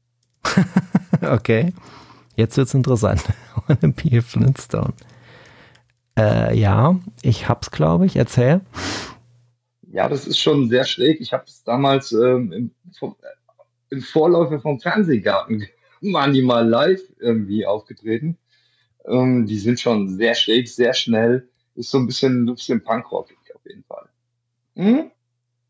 [1.22, 1.74] okay.
[2.36, 3.22] Jetzt wird's interessant.
[3.58, 4.94] I Wanna Be a Flintstone.
[6.18, 8.16] Äh, ja, ich hab's, glaube ich.
[8.16, 8.62] Erzähl.
[9.92, 11.22] Ja, das ist schon sehr schräg.
[11.22, 13.16] Ich habe es damals ähm, im, vom,
[13.90, 15.68] im Vorläufer vom Fernsehgarten
[16.02, 18.38] waren die mal live irgendwie aufgetreten.
[19.06, 21.48] Ähm, die sind schon sehr schräg, sehr schnell.
[21.76, 24.08] Ist so ein bisschen, ein bisschen Punkrockig auf jeden Fall.
[24.76, 25.12] Hm?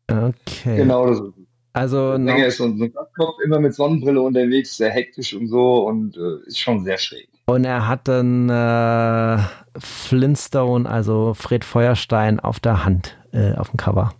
[0.08, 0.76] Okay.
[0.76, 1.32] Genau das ist
[1.74, 5.88] also noch ist so, so ein Kopf immer mit Sonnenbrille unterwegs, sehr hektisch und so
[5.88, 7.28] und äh, ist schon sehr schräg.
[7.46, 9.38] Und er hat dann äh,
[9.78, 14.14] Flintstone, also Fred Feuerstein, auf der Hand, äh, auf dem Cover.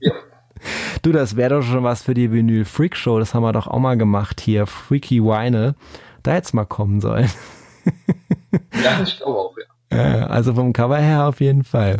[0.00, 0.12] ja.
[1.02, 3.18] Du, das wäre doch schon was für die Vinyl Freak Show.
[3.18, 4.66] Das haben wir doch auch mal gemacht hier.
[4.66, 5.74] Freaky Vinyl
[6.22, 7.30] da es mal kommen sollen.
[8.82, 10.26] ja, ich glaube auch, ja.
[10.26, 11.98] Also vom Cover her auf jeden Fall.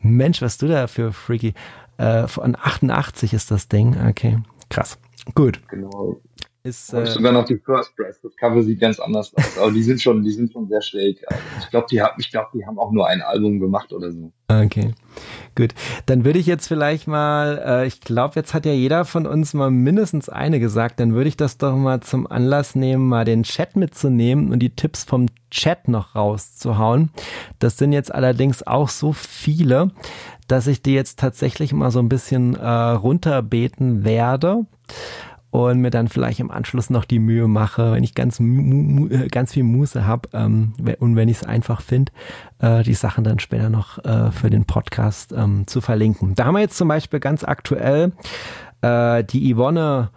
[0.00, 1.54] Mensch, was du da für Freaky.
[1.98, 3.96] Äh, von 88 ist das Ding.
[4.08, 4.98] Okay, krass.
[5.34, 5.60] Gut.
[5.68, 6.20] Genau.
[6.66, 8.20] Ist, äh, sogar noch die First Press.
[8.20, 9.56] Das Cover sieht ganz anders aus.
[9.58, 11.22] Aber die sind schon, die sind schon sehr schräg.
[11.28, 14.32] Also ich glaube, die, ich glaub, die haben auch nur ein Album gemacht oder so.
[14.48, 14.92] Okay,
[15.54, 15.74] gut.
[16.06, 19.54] Dann würde ich jetzt vielleicht mal, äh, ich glaube, jetzt hat ja jeder von uns
[19.54, 20.98] mal mindestens eine gesagt.
[20.98, 24.70] Dann würde ich das doch mal zum Anlass nehmen, mal den Chat mitzunehmen und die
[24.70, 27.10] Tipps vom Chat noch rauszuhauen.
[27.60, 29.92] Das sind jetzt allerdings auch so viele,
[30.48, 34.66] dass ich die jetzt tatsächlich mal so ein bisschen äh, runterbeten werde
[35.64, 39.52] und mir dann vielleicht im Anschluss noch die Mühe mache, wenn ich ganz, äh, ganz
[39.52, 42.12] viel Muße habe ähm, und wenn ich es einfach finde,
[42.58, 46.34] äh, die Sachen dann später noch äh, für den Podcast ähm, zu verlinken.
[46.34, 48.12] Da haben wir jetzt zum Beispiel ganz aktuell
[48.82, 50.10] äh, die Yvonne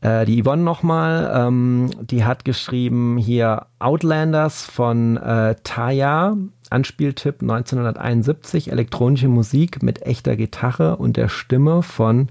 [0.00, 6.36] äh, die Yvonne nochmal, ähm, die hat geschrieben hier Outlanders von äh, Taya,
[6.68, 12.28] Anspieltipp 1971, elektronische Musik mit echter Gitarre und der Stimme von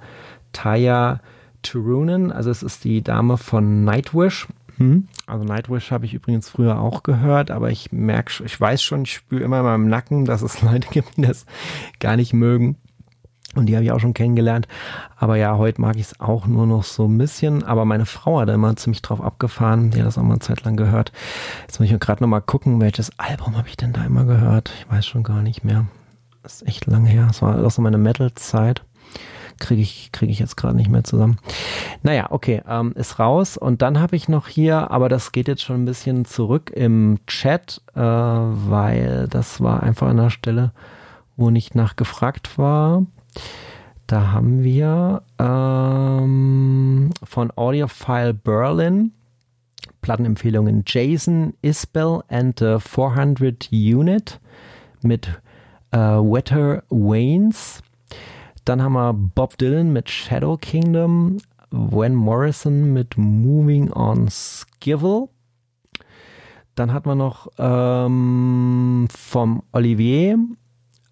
[0.51, 1.19] Taya
[1.63, 4.47] Turunen, also es ist die Dame von Nightwish.
[4.77, 5.07] Hm.
[5.27, 9.13] Also Nightwish habe ich übrigens früher auch gehört, aber ich merke, ich weiß schon, ich
[9.13, 11.45] spüre immer in meinem Nacken, dass es Leute gibt, die das
[11.99, 12.77] gar nicht mögen.
[13.55, 14.67] Und die habe ich auch schon kennengelernt.
[15.15, 17.63] Aber ja, heute mag ich es auch nur noch so ein bisschen.
[17.63, 19.91] Aber meine Frau hat immer ziemlich drauf abgefahren.
[19.91, 21.11] Die hat das auch mal eine Zeit lang gehört.
[21.61, 24.71] Jetzt muss ich gerade noch mal gucken, welches Album habe ich denn da immer gehört?
[24.79, 25.85] Ich weiß schon gar nicht mehr.
[26.41, 27.27] Das ist echt lange her.
[27.27, 28.83] Das war auch so meine Metal-Zeit
[29.59, 31.37] kriege ich, kriege ich jetzt gerade nicht mehr zusammen.
[32.01, 33.57] Naja, okay, ähm, ist raus.
[33.57, 37.19] Und dann habe ich noch hier, aber das geht jetzt schon ein bisschen zurück im
[37.27, 40.71] Chat, äh, weil das war einfach an der Stelle,
[41.35, 43.05] wo nicht nachgefragt war.
[44.07, 49.13] Da haben wir ähm, von Audiophile Berlin
[50.03, 50.83] Plattenempfehlungen.
[50.85, 54.39] Jason Isbell and the 400 Unit
[55.01, 55.27] mit
[55.91, 57.81] äh, Wetter Waynes.
[58.65, 61.37] Dann haben wir Bob Dylan mit Shadow Kingdom,
[61.69, 65.29] Van Morrison mit Moving on Skivel.
[66.75, 70.37] Dann hat man noch ähm, vom Olivier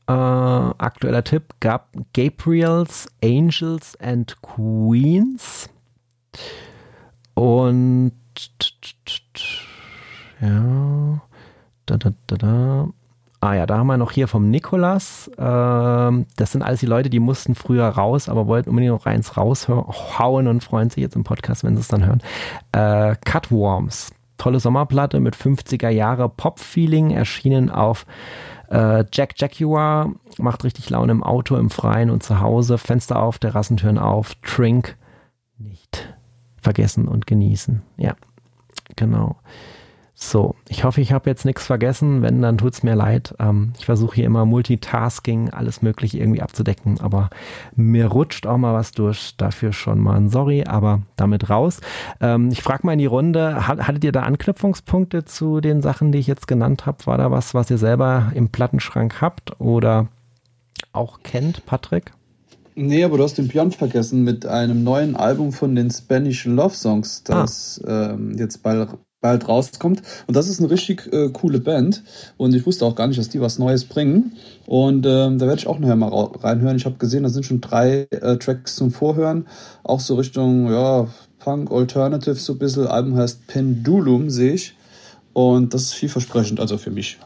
[0.07, 5.69] äh, aktueller Tipp, Gab Gabriels Angels and Queens.
[7.33, 8.13] Und
[10.41, 11.21] ja,
[11.85, 12.89] da, da, da, da.
[13.43, 15.31] Ah ja, da haben wir noch hier vom Nikolas.
[15.39, 19.35] Ähm, das sind alles die Leute, die mussten früher raus, aber wollten unbedingt noch eins
[19.35, 22.21] raushauen und freuen sich jetzt im Podcast, wenn sie es dann hören.
[22.71, 24.11] Äh, Cutworms.
[24.37, 28.05] Tolle Sommerplatte mit 50er Jahre Pop-Feeling, erschienen auf
[28.69, 30.11] äh, Jack Jaguar.
[30.37, 32.77] Macht richtig Laune im Auto, im Freien und zu Hause.
[32.77, 34.35] Fenster auf, Terrassentüren auf.
[34.43, 34.97] Trink
[35.57, 36.15] nicht
[36.57, 37.81] vergessen und genießen.
[37.97, 38.15] Ja,
[38.95, 39.37] genau.
[40.23, 42.21] So, ich hoffe, ich habe jetzt nichts vergessen.
[42.21, 43.33] Wenn, dann tut es mir leid.
[43.39, 47.31] Ähm, ich versuche hier immer Multitasking, alles Mögliche irgendwie abzudecken, aber
[47.75, 49.35] mir rutscht auch mal was durch.
[49.37, 51.81] Dafür schon mal ein Sorry, aber damit raus.
[52.21, 56.19] Ähm, ich frage mal in die Runde, hattet ihr da Anknüpfungspunkte zu den Sachen, die
[56.19, 57.07] ich jetzt genannt habe?
[57.07, 60.07] War da was, was ihr selber im Plattenschrank habt oder
[60.93, 62.11] auch kennt, Patrick?
[62.75, 66.75] Nee, aber du hast den Björn vergessen mit einem neuen Album von den Spanish Love
[66.75, 68.11] Songs, das ah.
[68.11, 68.87] ähm, jetzt bald
[69.21, 70.01] bald rauskommt.
[70.27, 72.03] Und das ist eine richtig äh, coole Band.
[72.37, 74.33] Und ich wusste auch gar nicht, dass die was Neues bringen.
[74.65, 76.75] Und ähm, da werde ich auch nachher mal reinhören.
[76.75, 79.47] Ich habe gesehen, da sind schon drei äh, Tracks zum Vorhören.
[79.83, 81.07] Auch so Richtung, ja,
[81.39, 82.87] Punk, Alternative, so ein bisschen.
[82.87, 84.75] Album heißt Pendulum, sehe ich.
[85.33, 87.17] Und das ist vielversprechend, also für mich.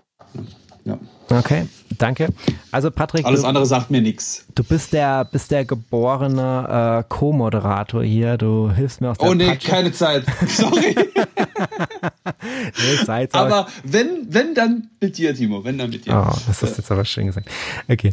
[0.84, 1.00] Ja.
[1.32, 2.28] Okay, danke.
[2.72, 3.26] Also Patrick.
[3.26, 4.46] Alles du, andere sagt mir nichts.
[4.54, 8.38] Du bist der, bist der geborene äh, Co-Moderator hier.
[8.38, 9.68] Du hilfst mir aus der Oh nee, Patsche.
[9.68, 10.24] keine Zeit.
[10.48, 10.96] Sorry.
[13.08, 15.64] nee, aber wenn, wenn dann mit dir, Timo.
[15.64, 16.14] Wenn dann mit dir.
[16.14, 17.50] Oh, das hast du jetzt aber schön gesagt.
[17.88, 18.12] Okay.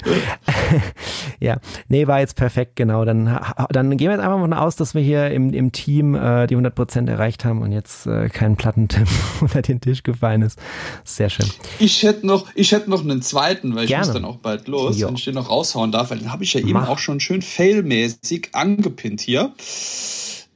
[1.41, 3.05] ja, nee, war jetzt perfekt, genau.
[3.05, 3.39] Dann,
[3.71, 6.57] dann gehen wir jetzt einfach mal aus, dass wir hier im, im Team äh, die
[6.57, 9.09] 100% erreicht haben und jetzt äh, kein Plattentipp
[9.41, 10.59] unter den Tisch gefallen ist.
[11.05, 11.47] Sehr schön.
[11.79, 14.03] Ich hätte noch, ich hätte noch noch einen zweiten, weil Gerne.
[14.03, 15.09] ich muss dann auch bald los, jo.
[15.09, 16.89] wenn ich den noch raushauen darf, weil den habe ich ja eben Mach.
[16.89, 19.53] auch schon schön failmäßig angepinnt hier.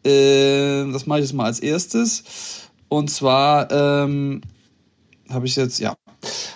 [0.05, 2.66] Äh, das mache ich jetzt mal als erstes.
[2.89, 4.43] Und zwar ähm,
[5.29, 5.95] habe ich jetzt, ja,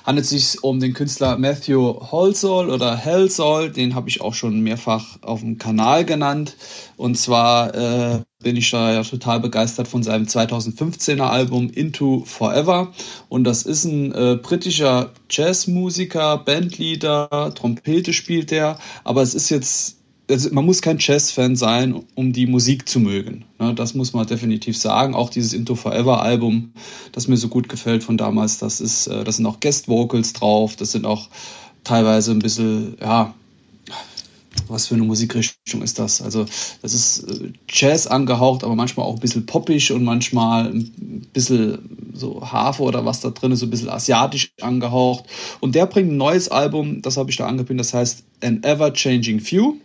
[0.04, 4.60] handelt es sich um den Künstler Matthew Holsall oder Hellsall, den habe ich auch schon
[4.60, 6.56] mehrfach auf dem Kanal genannt.
[6.96, 12.92] Und zwar äh, bin ich da ja total begeistert von seinem 2015er Album Into Forever.
[13.28, 19.99] Und das ist ein äh, britischer Jazzmusiker, Bandleader, Trompete spielt er, aber es ist jetzt
[20.30, 23.44] also man muss kein Jazz-Fan sein, um die Musik zu mögen.
[23.58, 25.14] Ne, das muss man definitiv sagen.
[25.14, 26.72] Auch dieses Into Forever Album,
[27.12, 30.76] das mir so gut gefällt von damals, das ist, äh, das sind auch Guest-Vocals drauf,
[30.76, 31.28] das sind auch
[31.84, 33.34] teilweise ein bisschen, ja,
[34.68, 36.22] was für eine Musikrichtung ist das?
[36.22, 36.44] Also,
[36.82, 42.10] das ist äh, Jazz angehaucht, aber manchmal auch ein bisschen poppig und manchmal ein bisschen
[42.14, 45.24] so Harfe oder was da drin ist, so ein bisschen asiatisch angehaucht.
[45.60, 48.92] Und der bringt ein neues Album, das habe ich da angepinnt, das heißt An Ever
[48.92, 49.76] Changing Few.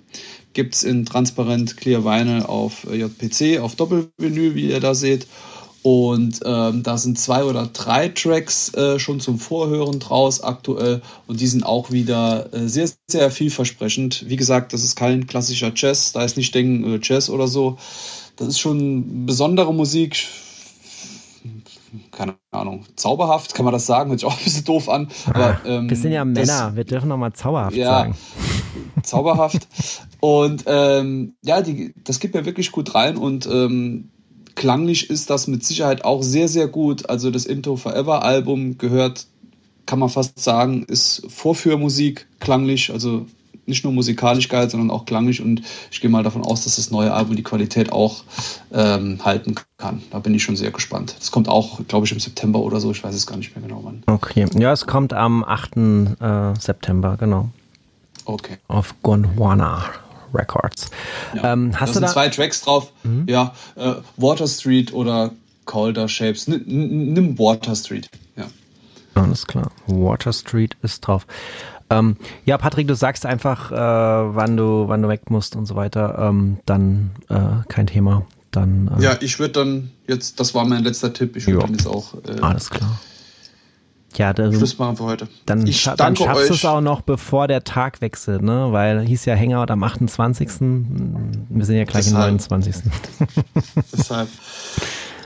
[0.55, 5.27] Gibt es in transparent Clear Vinyl auf äh, JPC, auf Doppelvenue, wie ihr da seht.
[5.83, 11.03] Und ähm, da sind zwei oder drei Tracks äh, schon zum Vorhören draus aktuell.
[11.27, 14.27] Und die sind auch wieder äh, sehr, sehr vielversprechend.
[14.27, 16.11] Wie gesagt, das ist kein klassischer Jazz.
[16.11, 17.77] Da ist nicht denken äh, Jazz oder so.
[18.35, 20.25] Das ist schon besondere Musik.
[22.11, 24.09] Keine Ahnung, zauberhaft, kann man das sagen?
[24.09, 25.07] Hört sich auch ein bisschen doof an.
[25.27, 28.15] Aber, ähm, wir sind ja Männer, das, wir dürfen nochmal zauberhaft ja, sagen.
[29.05, 29.67] Zauberhaft.
[30.19, 34.09] und ähm, ja, die, das geht mir wirklich gut rein und ähm,
[34.55, 37.09] klanglich ist das mit Sicherheit auch sehr, sehr gut.
[37.09, 39.27] Also das Into Forever Album gehört,
[39.85, 43.25] kann man fast sagen, ist Vorführmusik klanglich, also
[43.67, 46.91] nicht nur musikalisch geil, sondern auch klanglich und ich gehe mal davon aus, dass das
[46.91, 48.23] neue Album die Qualität auch
[48.71, 50.03] ähm, halten kann.
[50.11, 51.15] Da bin ich schon sehr gespannt.
[51.19, 53.67] Das kommt auch, glaube ich, im September oder so, ich weiß es gar nicht mehr
[53.67, 54.03] genau wann.
[54.05, 55.77] Okay, ja, es kommt am 8.
[55.77, 57.49] Äh, September, genau.
[58.25, 58.57] Okay.
[58.67, 59.85] Auf Gondwana.
[60.33, 60.89] Records.
[61.33, 61.53] Ja.
[61.53, 62.91] Ähm, hast da sind da zwei Tracks drauf.
[63.03, 63.25] Mhm.
[63.27, 65.31] Ja, äh, Water Street oder
[65.65, 66.47] Calder Shapes.
[66.47, 66.63] N
[67.13, 68.09] nimm Water Street.
[68.35, 68.45] Ja.
[69.15, 69.71] Alles klar.
[69.87, 71.25] Water Street ist drauf.
[71.89, 75.75] Ähm, ja, Patrick, du sagst einfach, äh, wann du, wann du weg musst und so
[75.75, 76.17] weiter.
[76.19, 78.25] Ähm, dann äh, kein Thema.
[78.51, 78.89] Dann.
[78.99, 81.35] Äh, ja, ich würde dann jetzt, das war mein letzter Tipp.
[81.35, 82.15] Ich würde dann jetzt auch.
[82.27, 82.99] Äh, Alles klar.
[84.17, 85.27] Ja, dann, Schluss machen für heute.
[85.45, 88.67] Dann, ich scha dann schaffst du es auch noch, bevor der Tag wechselt, ne?
[88.71, 90.49] Weil hieß ja Hangout am 28.
[90.49, 92.23] Wir sind ja gleich Deshalb.
[92.23, 92.75] am 29.
[93.91, 94.29] Deshalb.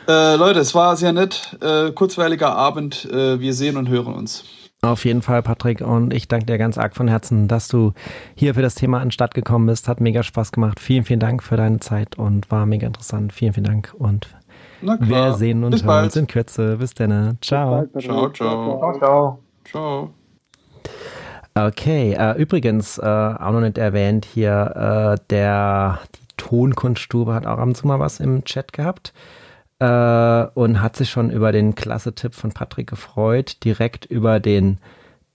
[0.07, 1.57] Äh, Leute, es war sehr nett.
[1.61, 3.05] Äh, kurzweiliger Abend.
[3.11, 4.43] Äh, wir sehen und hören uns.
[4.81, 5.81] Auf jeden Fall, Patrick.
[5.81, 7.93] Und ich danke dir ganz arg von Herzen, dass du
[8.33, 9.87] hier für das Thema anstatt gekommen bist.
[9.87, 10.79] Hat mega Spaß gemacht.
[10.79, 13.33] Vielen, vielen Dank für deine Zeit und war mega interessant.
[13.33, 13.93] Vielen, vielen Dank.
[13.99, 14.29] Und
[14.81, 16.77] wir sehen und hören uns in Kürze.
[16.77, 17.37] Bis dann.
[17.41, 17.85] Ciao.
[17.93, 18.79] Bis bald, ciao, ciao.
[18.79, 19.39] Ciao, ciao.
[19.65, 20.09] Ciao.
[21.55, 27.57] Okay, äh, übrigens, äh, auch noch nicht erwähnt hier, äh, der, die Tonkunststube hat auch
[27.57, 29.13] ab und zu mal was im Chat gehabt
[29.79, 34.77] äh, und hat sich schon über den klasse Tipp von Patrick gefreut, direkt über den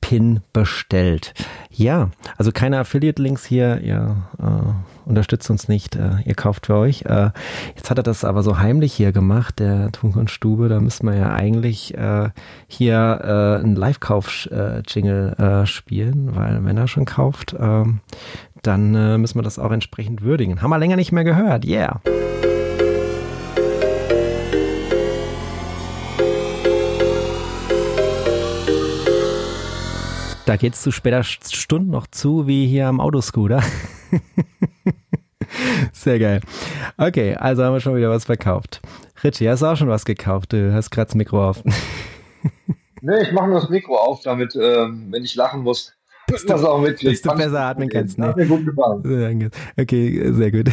[0.05, 1.33] Pin bestellt.
[1.71, 7.07] Ja, also keine Affiliate-Links hier, ihr äh, unterstützt uns nicht, äh, ihr kauft für euch.
[7.07, 7.31] Äh,
[7.75, 11.33] jetzt hat er das aber so heimlich hier gemacht, der Tonkunststube, da müssen wir ja
[11.33, 12.29] eigentlich äh,
[12.67, 17.85] hier äh, einen Live-Kauf-Jingle äh, spielen, weil wenn er schon kauft, äh,
[18.61, 20.61] dann äh, müssen wir das auch entsprechend würdigen.
[20.61, 22.03] Haben wir länger nicht mehr gehört, yeah.
[30.47, 33.63] Da geht's zu später Stunden noch zu, wie hier am Autoscooter.
[35.93, 36.41] Sehr geil.
[36.99, 38.83] Okay, also haben wir schon wieder was verkauft.
[39.23, 40.53] Richie, hast du auch schon was gekauft?
[40.53, 41.65] Du hast gerade das Mikro auf.
[43.01, 45.95] nee, ich mache nur das Mikro auf, damit, ähm, wenn ich lachen muss,
[46.27, 47.03] dass das auch mit.
[47.03, 48.19] Dass du besser atmen kannst.
[48.19, 48.27] Ne?
[48.27, 49.51] Hat mir gut gefallen.
[49.79, 50.71] Okay, sehr gut.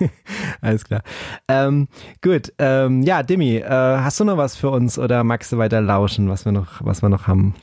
[0.60, 1.02] Alles klar.
[1.46, 1.86] Ähm,
[2.22, 5.80] gut, ähm, ja, Dimi, äh, hast du noch was für uns oder magst du weiter
[5.80, 7.54] lauschen, was wir noch, was wir noch haben?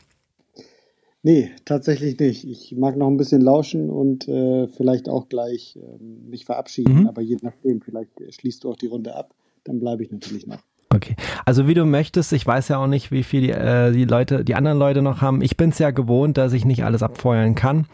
[1.21, 2.45] Nee, tatsächlich nicht.
[2.45, 7.08] Ich mag noch ein bisschen lauschen und äh, vielleicht auch gleich äh, mich verabschieden, mhm.
[7.08, 10.63] aber je nachdem, vielleicht schließt du auch die Runde ab, dann bleibe ich natürlich noch.
[10.91, 14.06] Okay, also wie du möchtest, ich weiß ja auch nicht, wie viel die, äh, die
[14.06, 15.43] Leute, die anderen Leute noch haben.
[15.43, 17.86] Ich bin es ja gewohnt, dass ich nicht alles abfeuern kann.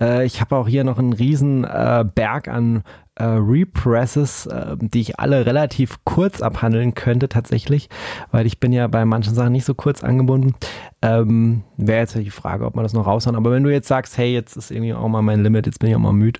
[0.00, 2.84] Äh, ich habe auch hier noch einen riesen äh, Berg an
[3.16, 7.88] äh, Represses, äh, die ich alle relativ kurz abhandeln könnte tatsächlich,
[8.30, 10.54] weil ich bin ja bei manchen Sachen nicht so kurz angebunden.
[11.02, 13.34] Ähm, Wäre jetzt die Frage, ob man das noch raushauen.
[13.34, 15.90] Aber wenn du jetzt sagst, hey, jetzt ist irgendwie auch mal mein Limit, jetzt bin
[15.90, 16.38] ich auch mal müde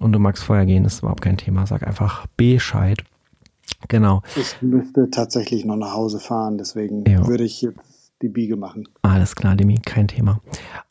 [0.00, 1.66] und du magst vorher gehen, ist überhaupt kein Thema.
[1.66, 3.02] Sag einfach Bescheid.
[3.88, 4.22] Genau.
[4.36, 7.26] Ich müsste tatsächlich noch nach Hause fahren, deswegen jo.
[7.26, 8.88] würde ich jetzt die Biege machen.
[9.02, 10.40] Alles klar, Demi, kein Thema.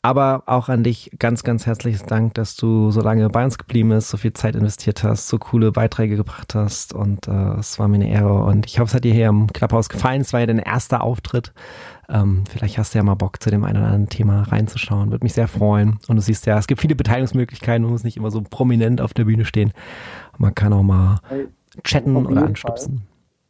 [0.00, 3.88] Aber auch an dich ganz, ganz herzliches Dank, dass du so lange bei uns geblieben
[3.88, 7.88] bist, so viel Zeit investiert hast, so coole Beiträge gebracht hast und äh, es war
[7.88, 10.20] mir eine Ehre und ich hoffe, es hat dir hier im Clubhouse gefallen.
[10.20, 11.52] Es war ja dein erster Auftritt.
[12.08, 15.10] Ähm, vielleicht hast du ja mal Bock, zu dem einen oder anderen Thema reinzuschauen.
[15.10, 15.98] Würde mich sehr freuen.
[16.06, 19.12] Und du siehst ja, es gibt viele Beteiligungsmöglichkeiten, man muss nicht immer so prominent auf
[19.12, 19.72] der Bühne stehen.
[20.38, 21.18] Man kann auch mal
[21.84, 22.98] chatten oder anstupsen.
[22.98, 23.06] Fall.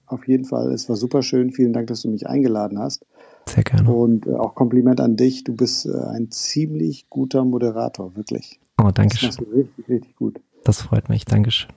[0.07, 1.51] Auf jeden Fall, es war super schön.
[1.51, 3.05] Vielen Dank, dass du mich eingeladen hast.
[3.49, 3.91] Sehr gerne.
[3.91, 5.45] Und äh, auch Kompliment an dich.
[5.45, 8.61] Du bist äh, ein ziemlich guter Moderator, wirklich.
[8.81, 9.31] Oh, danke schön.
[9.31, 10.41] Das machst du richtig, richtig gut.
[10.65, 11.25] Das freut mich.
[11.25, 11.71] Dankeschön.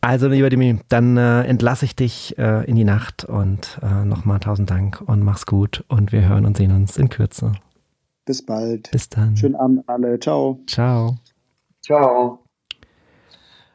[0.00, 4.40] Also, lieber Demi, dann äh, entlasse ich dich äh, in die Nacht und äh, nochmal
[4.40, 7.52] tausend Dank und mach's gut und wir hören und sehen uns in Kürze.
[8.24, 8.90] Bis bald.
[8.90, 9.36] Bis dann.
[9.36, 10.18] Schönen Abend alle.
[10.18, 10.60] Ciao.
[10.66, 11.16] Ciao.
[11.82, 12.41] Ciao.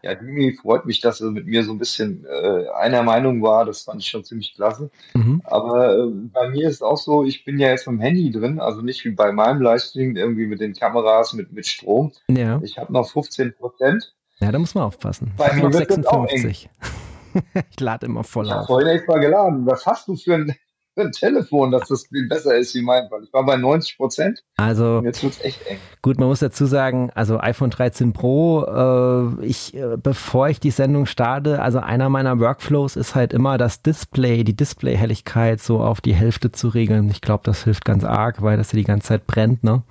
[0.03, 3.65] Ja, Dimi freut mich, dass er mit mir so ein bisschen äh, einer Meinung war.
[3.65, 4.89] Das fand ich schon ziemlich klasse.
[5.13, 5.41] Mhm.
[5.43, 8.81] Aber äh, bei mir ist auch so, ich bin ja jetzt am Handy drin, also
[8.81, 12.11] nicht wie bei meinem Livestream irgendwie mit den Kameras, mit, mit Strom.
[12.29, 12.59] Ja.
[12.63, 14.13] Ich habe noch 15 Prozent.
[14.39, 15.31] Ja, da muss man aufpassen.
[15.35, 16.69] Bei mir noch 56.
[17.71, 18.55] ich lade immer voll ich auf.
[18.55, 19.65] Ich habe vorhin extra geladen.
[19.65, 20.55] Was hast du für ein
[21.11, 24.43] Telefon, dass das viel besser ist wie mein, weil ich war bei 90 Prozent.
[24.57, 25.77] Also, jetzt wird's echt eng.
[26.01, 30.71] Gut, man muss dazu sagen, also iPhone 13 Pro, äh, ich, äh, bevor ich die
[30.71, 36.01] Sendung starte, also einer meiner Workflows ist halt immer das Display, die Displayhelligkeit so auf
[36.01, 37.09] die Hälfte zu regeln.
[37.09, 39.83] Ich glaube, das hilft ganz arg, weil das hier die ganze Zeit brennt, ne?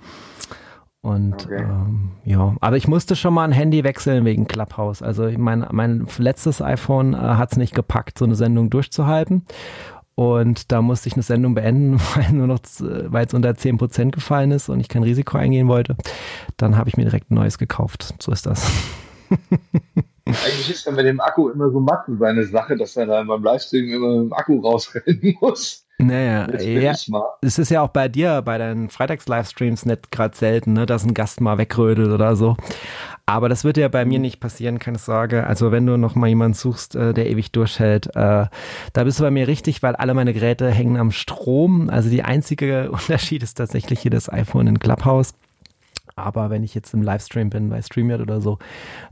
[1.01, 1.61] Und okay.
[1.61, 5.01] ähm, ja, aber ich musste schon mal ein Handy wechseln wegen Clubhouse.
[5.01, 9.45] Also mein, mein letztes iPhone äh, hat es nicht gepackt, so eine Sendung durchzuhalten.
[10.19, 14.49] Und da musste ich eine Sendung beenden, weil nur noch, weil es unter 10% gefallen
[14.49, 15.95] ist und ich kein Risiko eingehen wollte.
[16.57, 18.15] Dann habe ich mir direkt ein neues gekauft.
[18.19, 18.71] So ist das.
[20.25, 23.43] Eigentlich ist ja mit dem Akku immer so matt seine Sache, dass er dann beim
[23.43, 25.85] Livestream immer mit dem Akku rausrennen muss.
[25.99, 26.93] Naja, ja,
[27.41, 31.15] es ist ja auch bei dir, bei deinen Freitags-Livestreams nicht gerade selten, ne, dass ein
[31.15, 32.55] Gast mal wegrödelt oder so.
[33.29, 34.21] Aber das wird ja bei mir mhm.
[34.21, 35.45] nicht passieren, keine Sorge.
[35.45, 38.45] Also wenn du noch mal jemanden suchst, äh, der ewig durchhält, äh,
[38.93, 41.89] da bist du bei mir richtig, weil alle meine Geräte hängen am Strom.
[41.89, 45.33] Also die einzige Unterschied ist tatsächlich hier das iPhone in Clubhouse.
[46.15, 48.59] Aber wenn ich jetzt im Livestream bin bei StreamYard oder so,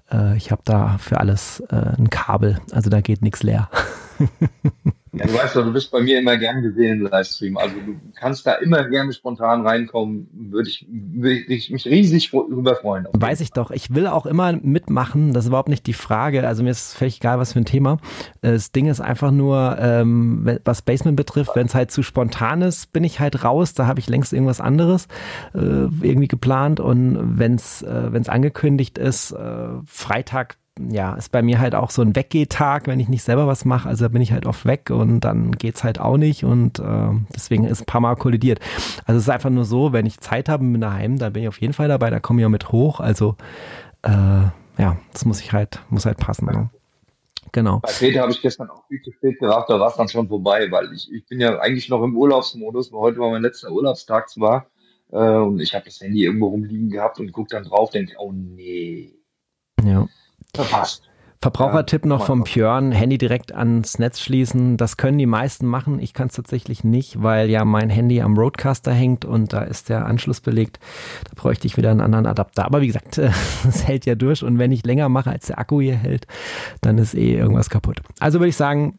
[0.10, 2.62] äh, ich habe da für alles äh, ein Kabel.
[2.72, 3.70] Also da geht nichts leer.
[5.18, 7.58] Ja, du weißt doch, du bist bei mir immer gern gesehen im Livestream.
[7.58, 10.28] Also du kannst da immer gerne spontan reinkommen.
[10.34, 13.08] Würde ich, würde ich mich riesig drüber freuen.
[13.14, 13.72] Weiß ich doch.
[13.72, 15.34] Ich will auch immer mitmachen.
[15.34, 16.46] Das ist überhaupt nicht die Frage.
[16.46, 17.98] Also mir ist völlig egal, was für ein Thema.
[18.42, 22.92] Das Ding ist einfach nur, ähm, was Basement betrifft, wenn es halt zu spontan ist,
[22.92, 23.74] bin ich halt raus.
[23.74, 25.08] Da habe ich längst irgendwas anderes
[25.54, 26.82] äh, irgendwie geplant.
[26.82, 32.02] Und wenn es äh, angekündigt ist, äh, Freitag ja, ist bei mir halt auch so
[32.02, 33.88] ein Weggehtag, wenn ich nicht selber was mache.
[33.88, 37.10] Also da bin ich halt oft weg und dann geht's halt auch nicht und äh,
[37.34, 38.60] deswegen ist ein paar Mal kollidiert.
[39.06, 41.48] Also es ist einfach nur so, wenn ich Zeit habe mit daheim, dann bin ich
[41.48, 43.00] auf jeden Fall dabei, da komme ich auch mit hoch.
[43.00, 43.36] Also
[44.04, 46.46] äh, ja, das muss ich halt, muss halt passen.
[46.48, 46.70] Ne?
[47.54, 47.80] Genau.
[47.80, 50.28] Bei Peter habe ich gestern auch viel zu spät gerafft, da war es dann schon
[50.28, 53.72] vorbei, weil ich, ich bin ja eigentlich noch im Urlaubsmodus, weil heute war mein letzter
[53.72, 54.68] Urlaubstag zwar
[55.12, 58.34] äh, und ich habe das Handy irgendwo rumliegen gehabt und guck dann drauf, denke, oh
[58.34, 59.14] nee.
[59.82, 60.06] Ja
[60.56, 61.04] verpasst.
[61.42, 64.78] Verbrauchertipp noch vom Björn, Handy direkt ans Netz schließen.
[64.78, 66.00] Das können die meisten machen.
[66.00, 69.90] Ich kann es tatsächlich nicht, weil ja mein Handy am Roadcaster hängt und da ist
[69.90, 70.80] der Anschluss belegt.
[71.26, 72.66] Da bräuchte ich wieder einen anderen Adapter.
[72.66, 73.18] Aber wie gesagt,
[73.68, 76.26] es hält ja durch und wenn ich länger mache, als der Akku hier hält,
[76.82, 78.02] dann ist eh irgendwas kaputt.
[78.20, 78.98] Also würde ich sagen,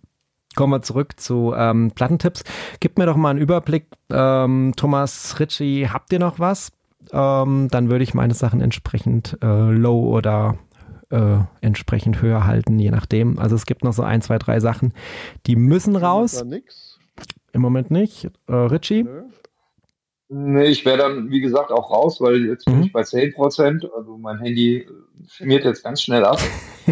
[0.55, 2.45] kommen wir zurück zu ähm, Plattentipps.
[2.79, 3.89] Gib mir doch mal einen Überblick.
[4.11, 6.71] Ähm, Thomas Ritchie, habt ihr noch was?
[7.13, 10.59] Ähm, dann würde ich meine Sachen entsprechend äh, low oder
[11.11, 13.39] äh, entsprechend höher halten, je nachdem.
[13.39, 14.93] Also es gibt noch so ein, zwei, drei Sachen,
[15.47, 16.45] die müssen raus.
[17.53, 18.31] Im Moment nicht.
[18.47, 19.05] Äh, Richie?
[19.05, 19.23] Nö.
[20.29, 22.83] Nee, ich wäre dann, wie gesagt, auch raus, weil jetzt bin mhm.
[22.85, 23.89] ich bei 10%.
[23.97, 24.87] Also mein Handy
[25.29, 26.41] schmiert jetzt ganz schnell ab.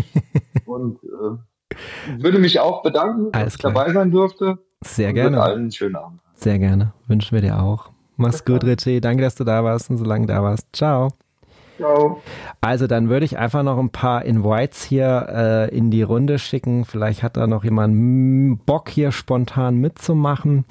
[0.67, 4.59] und äh, würde mich auch bedanken, Alles dass ich dabei sein durfte.
[4.85, 5.43] Sehr und gerne.
[5.43, 6.21] allen einen schönen Abend.
[6.35, 6.93] Sehr gerne.
[7.09, 7.91] Wünschen wir dir auch.
[8.17, 9.01] Mach's gut, Richie.
[9.01, 10.69] Danke, dass du da warst und so lange da warst.
[10.73, 11.11] Ciao.
[12.61, 16.85] Also dann würde ich einfach noch ein paar Invites hier äh, in die Runde schicken.
[16.85, 20.64] Vielleicht hat da noch jemand Bock hier spontan mitzumachen.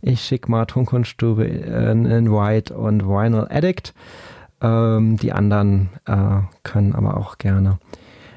[0.00, 3.94] Ich schicke mal Tonkunststube äh, ein Invite und Vinyl Addict.
[4.60, 7.78] Ähm, die anderen äh, können aber auch gerne,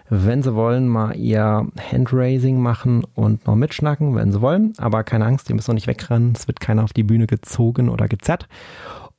[0.09, 4.73] wenn sie wollen, mal ihr Handraising machen und noch mitschnacken, wenn sie wollen.
[4.77, 6.33] Aber keine Angst, die müssen noch nicht wegrennen.
[6.35, 8.47] Es wird keiner auf die Bühne gezogen oder gezerrt.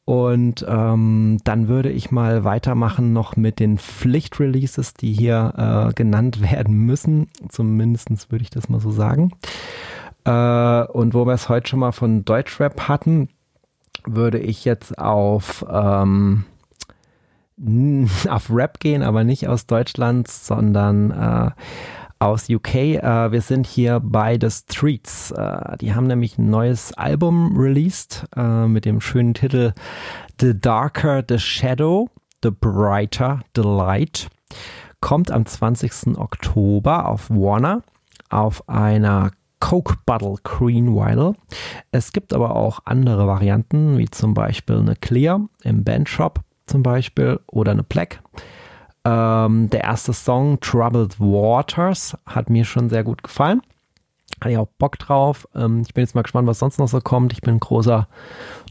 [0.09, 5.53] Und ähm, dann würde ich mal weitermachen noch mit den Pflichtreleases, die hier
[5.91, 7.29] äh, genannt werden müssen.
[7.51, 9.33] Zumindest würde ich das mal so sagen.
[10.25, 13.29] Äh, und wo wir es heute schon mal von Deutschrap hatten,
[14.07, 16.47] würde ich jetzt auf, ähm,
[18.31, 21.51] auf Rap gehen, aber nicht aus Deutschland, sondern äh,
[22.19, 22.75] aus UK.
[22.75, 25.31] Äh, wir sind hier bei The Streets.
[25.33, 29.73] Äh, die haben nämlich ein neues Album released äh, mit dem schönen Titel
[30.41, 32.09] The Darker the Shadow,
[32.43, 34.29] The Brighter the Light.
[35.01, 36.19] Kommt am 20.
[36.19, 37.83] Oktober auf Warner
[38.31, 41.35] auf einer Coke Bottle Green Vinyl.
[41.91, 47.41] Es gibt aber auch andere Varianten, wie zum Beispiel eine Clear im Bandshop zum Beispiel
[47.47, 48.21] oder eine Black.
[49.09, 53.63] Ähm, der erste Song, Troubled Waters, hat mir schon sehr gut gefallen.
[54.41, 55.49] Hatte ich auch Bock drauf.
[55.55, 57.33] Ähm, ich bin jetzt mal gespannt, was sonst noch so kommt.
[57.33, 58.07] Ich bin ein großer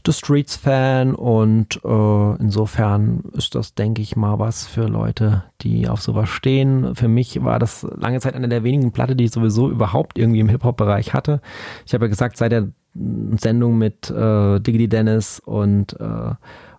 [0.06, 5.88] The Streets Fan und äh, insofern ist das, denke ich mal, was für Leute, die
[5.88, 6.94] auf sowas stehen.
[6.94, 10.40] Für mich war das lange Zeit eine der wenigen Platte, die ich sowieso überhaupt irgendwie
[10.40, 11.40] im Hip-Hop-Bereich hatte.
[11.84, 16.34] Ich habe ja gesagt, seit der Sendung mit äh, Diggity Dennis und äh,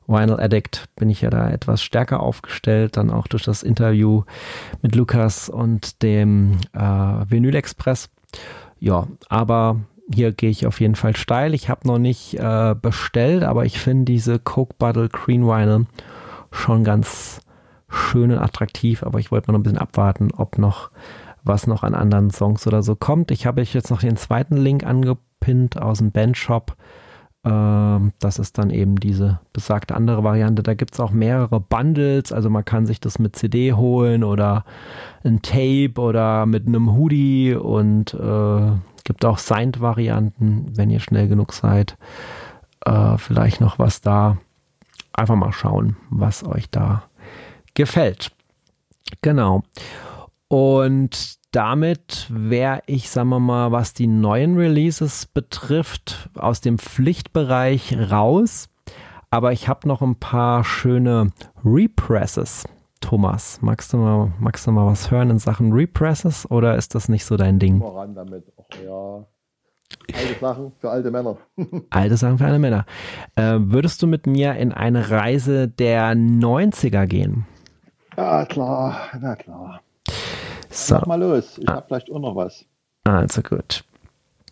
[0.09, 4.23] Vinyl Addict bin ich ja da etwas stärker aufgestellt, dann auch durch das Interview
[4.81, 8.09] mit Lukas und dem äh, Vinyl Express.
[8.79, 9.77] Ja, aber
[10.11, 11.53] hier gehe ich auf jeden Fall steil.
[11.53, 15.85] Ich habe noch nicht äh, bestellt, aber ich finde diese Coke Bottle Green Vinyl
[16.51, 17.41] schon ganz
[17.87, 19.03] schön und attraktiv.
[19.03, 20.89] Aber ich wollte mal noch ein bisschen abwarten, ob noch
[21.43, 23.31] was noch an anderen Songs oder so kommt.
[23.31, 26.75] Ich habe euch jetzt noch den zweiten Link angepinnt aus dem Bandshop.
[26.75, 26.79] Ähm,
[27.41, 30.61] das ist dann eben diese besagte andere Variante.
[30.61, 34.65] Da gibt es auch mehrere Bundles, also man kann sich das mit CD holen oder
[35.23, 38.71] ein Tape oder mit einem Hoodie und äh,
[39.03, 41.97] gibt auch Signed-Varianten, wenn ihr schnell genug seid.
[42.85, 44.37] Äh, vielleicht noch was da.
[45.13, 47.03] Einfach mal schauen, was euch da
[47.73, 48.31] gefällt.
[49.21, 49.63] Genau.
[50.49, 57.95] Und damit wäre ich, sagen wir mal, was die neuen Releases betrifft, aus dem Pflichtbereich
[58.11, 58.67] raus.
[59.29, 61.31] Aber ich habe noch ein paar schöne
[61.63, 62.65] Represses.
[62.99, 67.09] Thomas, magst du, mal, magst du mal was hören in Sachen Represses oder ist das
[67.09, 67.79] nicht so dein Ding?
[67.79, 68.51] Voran damit.
[68.57, 69.25] Ach ja.
[70.13, 71.37] Alte Sachen für alte Männer.
[71.91, 72.85] alte Sachen für alte Männer.
[73.35, 77.45] Äh, würdest du mit mir in eine Reise der 90er gehen?
[78.17, 79.81] Ja, klar, na klar.
[80.69, 80.95] So.
[80.95, 81.57] Mach mal los.
[81.57, 81.75] Ich ah.
[81.75, 82.65] habe vielleicht auch noch was.
[83.03, 83.83] Also gut.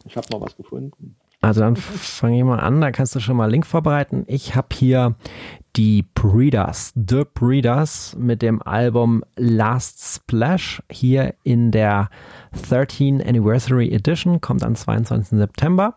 [0.06, 1.16] Ich habe noch was gefunden.
[1.42, 4.24] Also dann fange ich mal an, da kannst du schon mal Link vorbereiten.
[4.28, 5.16] Ich habe hier
[5.76, 12.10] die Breeders, The Breeders mit dem Album Last Splash hier in der
[12.68, 15.38] 13 Anniversary Edition, kommt am 22.
[15.38, 15.96] September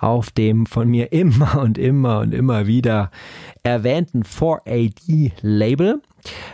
[0.00, 3.10] auf dem von mir immer und immer und immer wieder
[3.62, 6.00] erwähnten 4AD Label.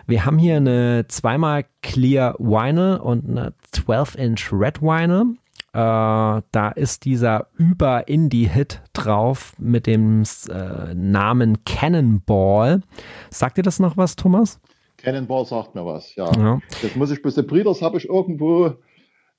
[0.07, 5.37] Wir haben hier eine zweimal Clear Vinyl und eine 12-Inch Red Vinyl.
[5.73, 12.83] Äh, da ist dieser Über-Indie-Hit drauf mit dem äh, Namen Cannonball.
[13.31, 14.61] Sagt dir das noch was, Thomas?
[14.97, 16.33] Cannonball sagt mir was, ja.
[16.33, 16.61] ja.
[16.83, 18.75] Das muss ich bis Breeders habe ich irgendwo,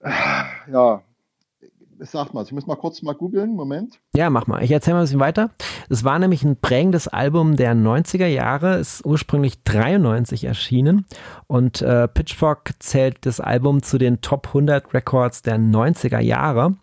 [0.01, 0.11] äh,
[0.71, 1.01] ja,
[1.99, 3.99] Sag mal, ich muss mal kurz mal googeln, Moment.
[4.15, 4.63] Ja, mach mal.
[4.63, 5.49] Ich erzähle mal ein bisschen weiter.
[5.89, 11.05] Es war nämlich ein prägendes Album der 90er Jahre, ist ursprünglich 93 erschienen
[11.47, 16.75] und äh, Pitchfork zählt das Album zu den Top 100 Records der 90er Jahre.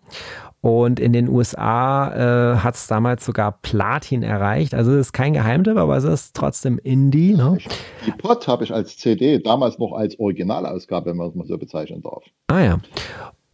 [0.65, 4.73] Und in den USA äh, hat es damals sogar Platin erreicht.
[4.73, 7.35] Also es ist kein Geheimtipp, aber es ist trotzdem Indie.
[7.35, 7.59] Ne?
[8.07, 11.59] Die Pot habe ich als CD, damals noch als Originalausgabe, wenn man es mal so
[11.59, 12.23] bezeichnen darf.
[12.47, 12.79] Ah ja.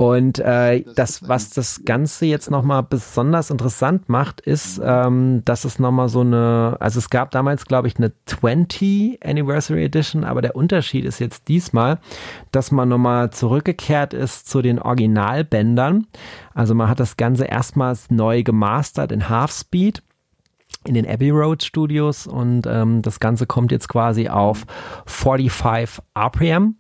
[0.02, 5.78] Und äh, das, was das Ganze jetzt nochmal besonders interessant macht, ist, ähm, dass es
[5.78, 10.56] nochmal so eine, also es gab damals, glaube ich, eine 20 Anniversary Edition, aber der
[10.56, 12.00] Unterschied ist jetzt diesmal,
[12.52, 16.08] dass man nochmal zurückgekehrt ist zu den Originalbändern.
[16.56, 20.02] Also man hat das Ganze erstmals neu gemastert in Half Speed
[20.84, 24.66] in den Abbey Road Studios und ähm, das Ganze kommt jetzt quasi auf
[25.06, 26.78] 45 RPM.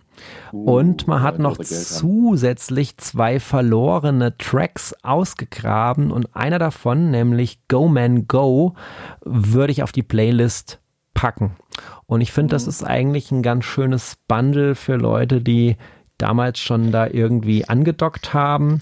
[0.52, 8.28] Und man hat noch zusätzlich zwei verlorene Tracks ausgegraben und einer davon, nämlich Go Man
[8.28, 8.74] Go,
[9.24, 10.80] würde ich auf die Playlist
[11.14, 11.56] packen.
[12.06, 12.70] Und ich finde, das mhm.
[12.70, 15.78] ist eigentlich ein ganz schönes Bundle für Leute, die
[16.18, 18.82] damals schon da irgendwie angedockt haben.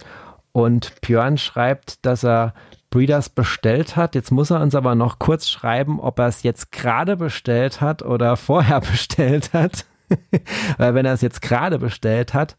[0.51, 2.53] Und Björn schreibt, dass er
[2.89, 4.15] Breeders bestellt hat.
[4.15, 8.01] Jetzt muss er uns aber noch kurz schreiben, ob er es jetzt gerade bestellt hat
[8.01, 9.85] oder vorher bestellt hat.
[10.77, 12.55] Weil wenn er es jetzt gerade bestellt hat,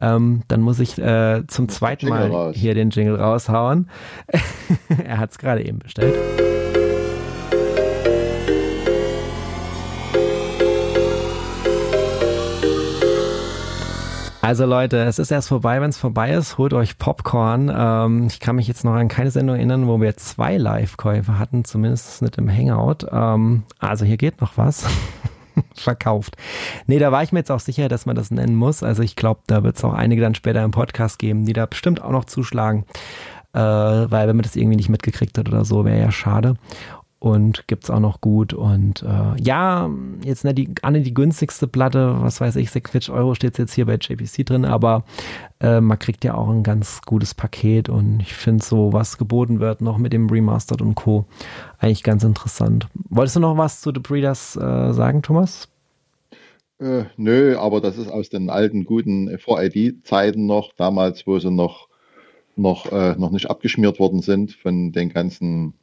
[0.00, 2.56] ähm, dann muss ich äh, zum zweiten Mal raus.
[2.56, 3.90] hier den Jingle raushauen.
[5.04, 6.16] er hat es gerade eben bestellt.
[14.42, 16.56] Also Leute, es ist erst vorbei, wenn es vorbei ist.
[16.56, 17.70] Holt euch Popcorn.
[17.72, 21.64] Ähm, ich kann mich jetzt noch an keine Sendung erinnern, wo wir zwei Live-Käufe hatten,
[21.64, 23.06] zumindest nicht im Hangout.
[23.12, 24.86] Ähm, also hier geht noch was.
[25.74, 26.36] verkauft.
[26.86, 28.82] Nee, da war ich mir jetzt auch sicher, dass man das nennen muss.
[28.82, 31.66] Also ich glaube, da wird es auch einige dann später im Podcast geben, die da
[31.66, 32.84] bestimmt auch noch zuschlagen.
[33.52, 36.54] Äh, weil wenn man das irgendwie nicht mitgekriegt hat oder so, wäre ja schade
[37.20, 38.54] und gibt's auch noch gut.
[38.54, 39.88] Und äh, ja,
[40.24, 43.86] jetzt nicht die, Anne die günstigste Platte, was weiß ich, 46 Euro steht jetzt hier
[43.86, 45.04] bei JPC drin, aber
[45.60, 49.60] äh, man kriegt ja auch ein ganz gutes Paket und ich finde so, was geboten
[49.60, 51.26] wird, noch mit dem Remastered und Co.
[51.78, 52.88] eigentlich ganz interessant.
[53.10, 55.68] Wolltest du noch was zu The Breeders äh, sagen, Thomas?
[56.78, 61.88] Äh, nö, aber das ist aus den alten guten 4ID-Zeiten noch, damals, wo sie noch,
[62.56, 65.74] noch, äh, noch nicht abgeschmiert worden sind von den ganzen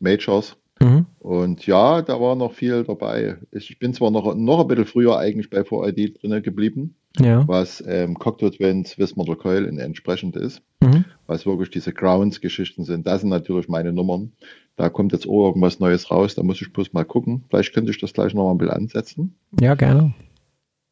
[0.00, 0.56] Majors.
[0.80, 1.06] Mhm.
[1.18, 3.36] Und ja, da war noch viel dabei.
[3.50, 7.46] Ich bin zwar noch, noch ein bisschen früher eigentlich bei 4ID drin geblieben, ja.
[7.46, 11.04] was ähm, Cocktail Twins, Wismar Coil entsprechend ist, mhm.
[11.26, 13.06] was wirklich diese Grounds-Geschichten sind.
[13.06, 14.32] Das sind natürlich meine Nummern.
[14.76, 17.44] Da kommt jetzt auch irgendwas Neues raus, da muss ich bloß mal gucken.
[17.50, 19.34] Vielleicht könnte ich das gleich noch mal ein bisschen ansetzen.
[19.60, 20.00] Ja, gerne.
[20.00, 20.14] In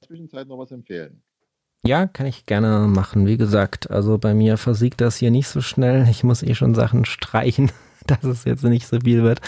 [0.01, 1.22] der Zwischenzeit noch was empfehlen.
[1.87, 3.26] Ja, kann ich gerne machen.
[3.26, 6.09] Wie gesagt, also bei mir versiegt das hier nicht so schnell.
[6.11, 7.70] Ich muss eh schon Sachen streichen.
[8.11, 9.41] dass es jetzt nicht so viel wird.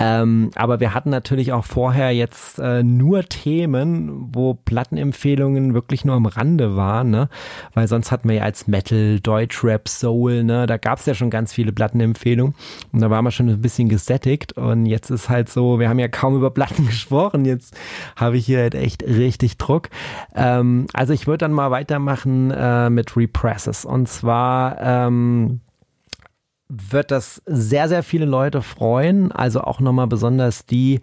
[0.00, 6.14] Ähm, aber wir hatten natürlich auch vorher jetzt äh, nur Themen, wo Plattenempfehlungen wirklich nur
[6.14, 7.28] am Rande waren, ne?
[7.74, 10.66] Weil sonst hatten wir ja als Metal, Deutschrap, Soul, ne?
[10.66, 12.54] Da gab es ja schon ganz viele Plattenempfehlungen
[12.92, 15.98] und da waren wir schon ein bisschen gesättigt und jetzt ist halt so, wir haben
[15.98, 17.76] ja kaum über Platten gesprochen, jetzt
[18.14, 19.88] habe ich hier halt echt richtig Druck.
[20.34, 25.60] Ähm, also ich würde dann mal weitermachen äh, mit Represses und zwar ähm,
[26.68, 29.32] wird das sehr, sehr viele Leute freuen.
[29.32, 31.00] Also auch nochmal besonders die,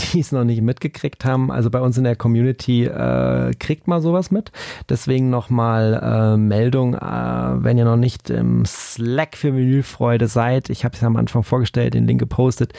[0.00, 1.50] die es noch nicht mitgekriegt haben.
[1.50, 4.52] Also bei uns in der Community äh, kriegt man sowas mit.
[4.88, 10.70] Deswegen nochmal äh, Meldung, äh, wenn ihr noch nicht im Slack für Menüfreude seid.
[10.70, 12.72] Ich habe es am Anfang vorgestellt, den Link gepostet.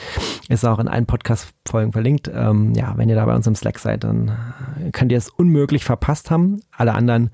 [0.48, 2.30] Ist auch in allen Podcast-Folgen verlinkt.
[2.32, 4.32] Ähm, ja, wenn ihr da bei uns im Slack seid, dann
[4.92, 6.60] könnt ihr es unmöglich verpasst haben.
[6.76, 7.30] Alle anderen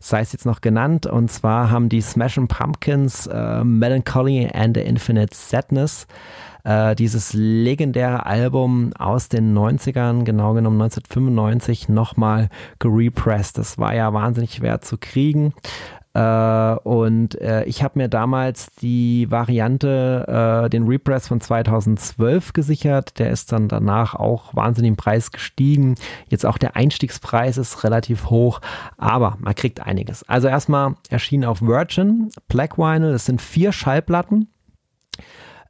[0.00, 1.06] sei es jetzt noch genannt.
[1.06, 6.06] Und zwar haben die Smashing Pumpkins äh, Melancholy and the Infinite Sadness
[6.66, 12.48] äh, dieses legendäre Album aus den 90ern, genau genommen 1995, nochmal
[12.80, 13.56] gerepressed.
[13.56, 15.54] Das war ja wahnsinnig schwer zu kriegen.
[16.12, 23.18] Äh, und äh, ich habe mir damals die Variante, äh, den Repress von 2012 gesichert.
[23.20, 25.94] Der ist dann danach auch wahnsinnig im Preis gestiegen.
[26.28, 28.60] Jetzt auch der Einstiegspreis ist relativ hoch,
[28.96, 30.28] aber man kriegt einiges.
[30.28, 33.12] Also erstmal erschien auf Virgin Black Vinyl.
[33.12, 34.48] Es sind vier Schallplatten.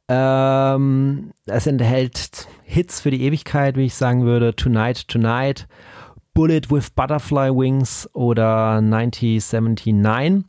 [0.09, 4.55] Ähm, es enthält Hits für die Ewigkeit, wie ich sagen würde.
[4.55, 5.67] Tonight, Tonight,
[6.33, 10.45] Bullet with Butterfly Wings oder 1979.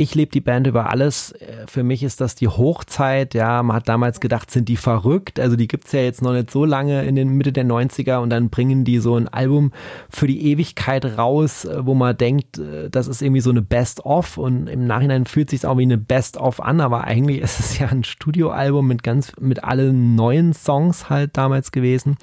[0.00, 1.34] Ich liebe die Band über alles.
[1.66, 3.34] Für mich ist das die Hochzeit.
[3.34, 5.38] Ja, man hat damals gedacht, sind die verrückt.
[5.38, 8.30] Also die gibt's ja jetzt noch nicht so lange in den Mitte der 90er und
[8.30, 9.72] dann bringen die so ein Album
[10.08, 12.58] für die Ewigkeit raus, wo man denkt,
[12.90, 16.62] das ist irgendwie so eine Best-of und im Nachhinein fühlt sich auch wie eine Best-of
[16.62, 21.36] an, aber eigentlich ist es ja ein Studioalbum mit ganz, mit allen neuen Songs halt
[21.36, 22.16] damals gewesen.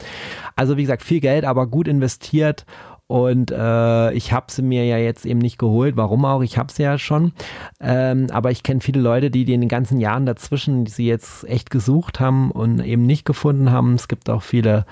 [0.55, 2.65] Also wie gesagt, viel Geld, aber gut investiert
[3.07, 5.95] und äh, ich habe sie mir ja jetzt eben nicht geholt.
[5.95, 6.41] Warum auch?
[6.41, 7.31] Ich habe sie ja schon.
[7.79, 11.07] Ähm, aber ich kenne viele Leute, die, die in den ganzen Jahren dazwischen, die sie
[11.07, 13.93] jetzt echt gesucht haben und eben nicht gefunden haben.
[13.93, 14.85] Es gibt auch viele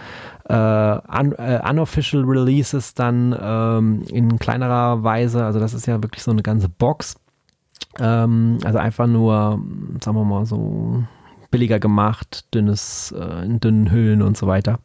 [0.47, 5.43] äh, un, äh, unofficial Releases dann ähm, in kleinerer Weise.
[5.43, 7.15] Also das ist ja wirklich so eine ganze Box.
[7.99, 9.61] Ähm, also einfach nur,
[10.01, 11.03] sagen wir mal so
[11.51, 14.79] billiger gemacht, dünnes, äh, in dünnen Hüllen und so weiter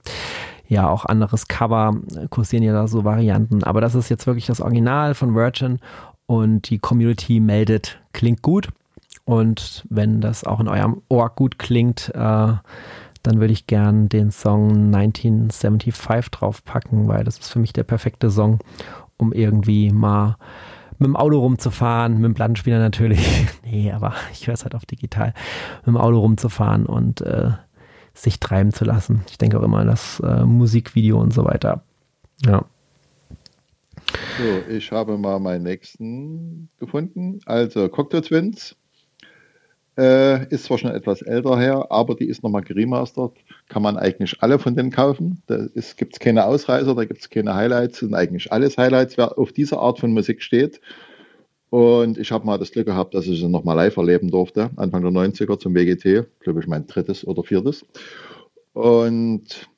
[0.71, 3.63] ja auch anderes Cover, äh, kursieren ja da so Varianten.
[3.65, 5.81] Aber das ist jetzt wirklich das Original von Virgin
[6.27, 8.69] und die Community meldet, klingt gut.
[9.25, 12.19] Und wenn das auch in eurem Ohr gut klingt, äh,
[13.23, 18.31] dann würde ich gern den Song 1975 draufpacken, weil das ist für mich der perfekte
[18.31, 18.61] Song,
[19.19, 20.37] um irgendwie mal
[20.99, 23.47] mit dem Auto rumzufahren, mit dem Plattenspieler natürlich.
[23.65, 25.35] nee, aber ich höre es halt auf digital,
[25.81, 27.51] mit dem Auto rumzufahren und äh,
[28.23, 29.23] sich treiben zu lassen.
[29.29, 31.83] Ich denke auch immer an das äh, Musikvideo und so weiter.
[32.45, 32.65] Ja.
[34.39, 37.41] So, ich habe mal meinen nächsten gefunden.
[37.47, 38.77] Also Cocktail Twins
[39.99, 43.37] äh, ist zwar schon etwas älter her, aber die ist nochmal geremastert.
[43.69, 45.43] Kann man eigentlich alle von denen kaufen.
[45.47, 45.67] Da
[45.97, 49.53] gibt es keine Ausreißer, da gibt es keine Highlights, sind eigentlich alles Highlights, wer auf
[49.53, 50.81] diese Art von Musik steht.
[51.71, 55.03] Und ich habe mal das Glück gehabt, dass ich sie nochmal live erleben durfte, Anfang
[55.03, 57.87] der 90er zum WGT, glaube ich, mein drittes oder viertes.
[58.73, 59.69] Und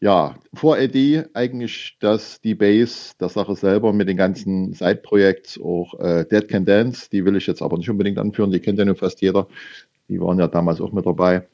[0.00, 5.98] ja, vor Eddie eigentlich das, die Base der Sache selber mit den ganzen Side-Projekts, auch
[5.98, 8.84] äh, Dead Can Dance, die will ich jetzt aber nicht unbedingt anführen, die kennt ja
[8.84, 9.48] nur fast jeder.
[10.08, 11.48] Die waren ja damals auch mit dabei.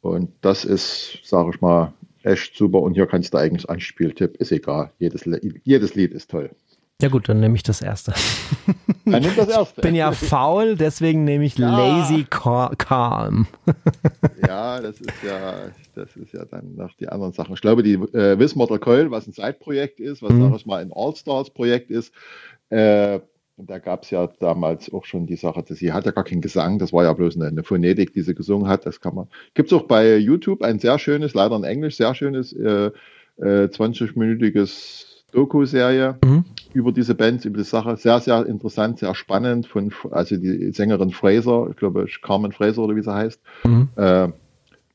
[0.00, 2.80] Und das ist, sage ich mal, echt super.
[2.80, 4.92] Und hier kannst du eigentlich Anspieltipp, ist egal.
[4.98, 5.24] Jedes,
[5.64, 6.50] jedes Lied ist toll.
[7.02, 8.14] Ja gut, dann nehme ich das erste.
[9.04, 9.80] Dann nimm das erste.
[9.80, 11.68] Ich bin ja faul, deswegen nehme ich ja.
[11.76, 13.46] Lazy Calm.
[14.48, 15.54] ja, das ist ja,
[15.94, 17.54] das ist ja dann noch die anderen Sachen.
[17.54, 20.58] Ich glaube, die äh, Wismodder Coil, was ein Side-Projekt ist, was mhm.
[20.64, 22.12] mal ein All-Stars-Projekt ist,
[22.70, 23.20] äh,
[23.58, 26.40] da gab es ja damals auch schon die Sache, dass sie hat ja gar keinen
[26.40, 28.86] Gesang, das war ja bloß eine, eine Phonetik, die sie gesungen hat.
[28.86, 29.28] Das kann man.
[29.54, 32.90] Gibt es auch bei YouTube ein sehr schönes, leider in Englisch, sehr schönes äh,
[33.36, 36.44] äh, 20-minütiges Doku-Serie mhm.
[36.76, 37.96] Über diese Band, über die Sache.
[37.96, 39.66] Sehr, sehr interessant, sehr spannend.
[39.66, 43.40] Von, also die Sängerin Fraser, ich glaube Carmen Fraser oder wie sie heißt.
[43.64, 43.88] Mhm.
[43.96, 44.28] Äh,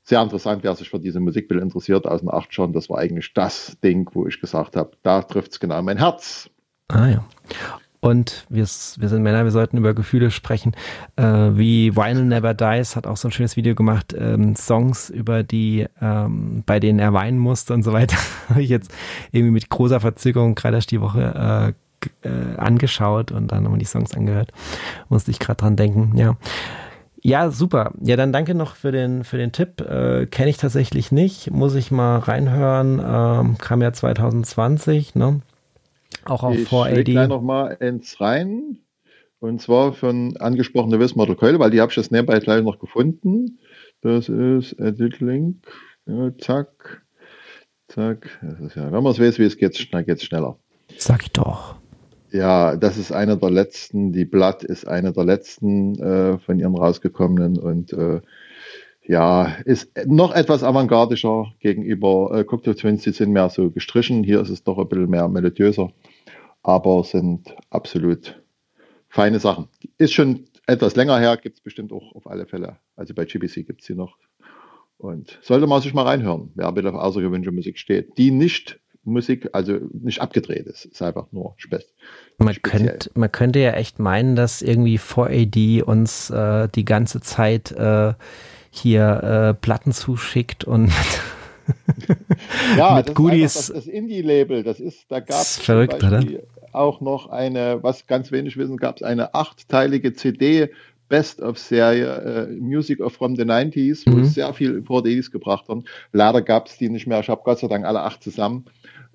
[0.03, 2.71] sehr interessant, wer sich für diese Musikbild interessiert aus den 80ern.
[2.71, 6.49] Das war eigentlich das Ding, wo ich gesagt habe, da trifft es genau mein Herz.
[6.87, 7.25] Ah ja.
[8.01, 10.73] Und wir, wir sind Männer, wir sollten über Gefühle sprechen.
[11.17, 15.43] Äh, wie Vinyl Never Dies hat auch so ein schönes Video gemacht, ähm, Songs über
[15.43, 18.17] die, ähm, bei denen er weinen musste und so weiter.
[18.49, 18.91] Habe ich jetzt
[19.31, 21.75] irgendwie mit großer Verzögerung gerade erst die Woche
[22.25, 24.51] äh, äh, angeschaut und dann nochmal die Songs angehört.
[25.09, 26.37] Musste ich gerade dran denken, ja.
[27.23, 27.91] Ja, super.
[28.01, 29.79] Ja, dann danke noch für den, für den Tipp.
[29.81, 31.51] Äh, Kenne ich tatsächlich nicht.
[31.51, 32.99] Muss ich mal reinhören.
[32.99, 35.41] Ähm, kam ja 2020, ne?
[36.25, 37.07] Auch auf ich 4AD.
[37.07, 38.77] Ich noch mal ins rein.
[39.39, 43.59] Und zwar von angesprochene Wismar Keule, weil die habe ich jetzt nebenbei gleich noch gefunden.
[44.01, 45.65] Das ist Edit Link.
[46.05, 47.03] Ja, zack.
[47.87, 48.39] Zack.
[48.41, 50.57] Das ist ja, wenn man es weiß, wie es geht, dann geht es schneller.
[50.97, 51.75] Sag ich doch.
[52.31, 54.13] Ja, das ist einer der letzten.
[54.13, 58.21] Die Blatt ist einer der letzten äh, von ihren rausgekommenen und äh,
[59.11, 63.03] ja, ist noch etwas avantgardischer gegenüber äh, Cocktail Twins.
[63.03, 64.23] Die sind mehr so gestrichen.
[64.23, 65.91] Hier ist es doch ein bisschen mehr melodiöser,
[66.63, 68.41] aber sind absolut
[69.09, 69.67] feine Sachen.
[69.97, 72.77] Ist schon etwas länger her, gibt es bestimmt auch auf alle Fälle.
[72.95, 74.17] Also bei GBC gibt es sie noch.
[74.97, 79.49] Und sollte man sich mal reinhören, wer bitte auf außergewöhnliche Musik steht, die nicht Musik,
[79.51, 81.83] also nicht abgedreht ist, ist einfach nur Spaß.
[82.37, 87.71] Man, könnt, man könnte ja echt meinen, dass irgendwie 4AD uns äh, die ganze Zeit
[87.73, 88.13] äh,
[88.71, 90.91] hier äh, Platten zuschickt und
[92.77, 93.53] ja, mit das Goodies.
[93.53, 96.23] das, das Indie-Label, das ist, da gab es verrückt, oder?
[96.73, 100.69] auch noch eine, was ganz wenig wissen, gab es eine achtteilige CD
[101.09, 104.23] Best-of-Serie äh, Music of from the 90s, wo mhm.
[104.23, 105.83] sehr viel VDs gebracht haben.
[106.13, 107.19] Leider gab es die nicht mehr.
[107.19, 108.65] Ich habe Gott sei Dank alle acht zusammen.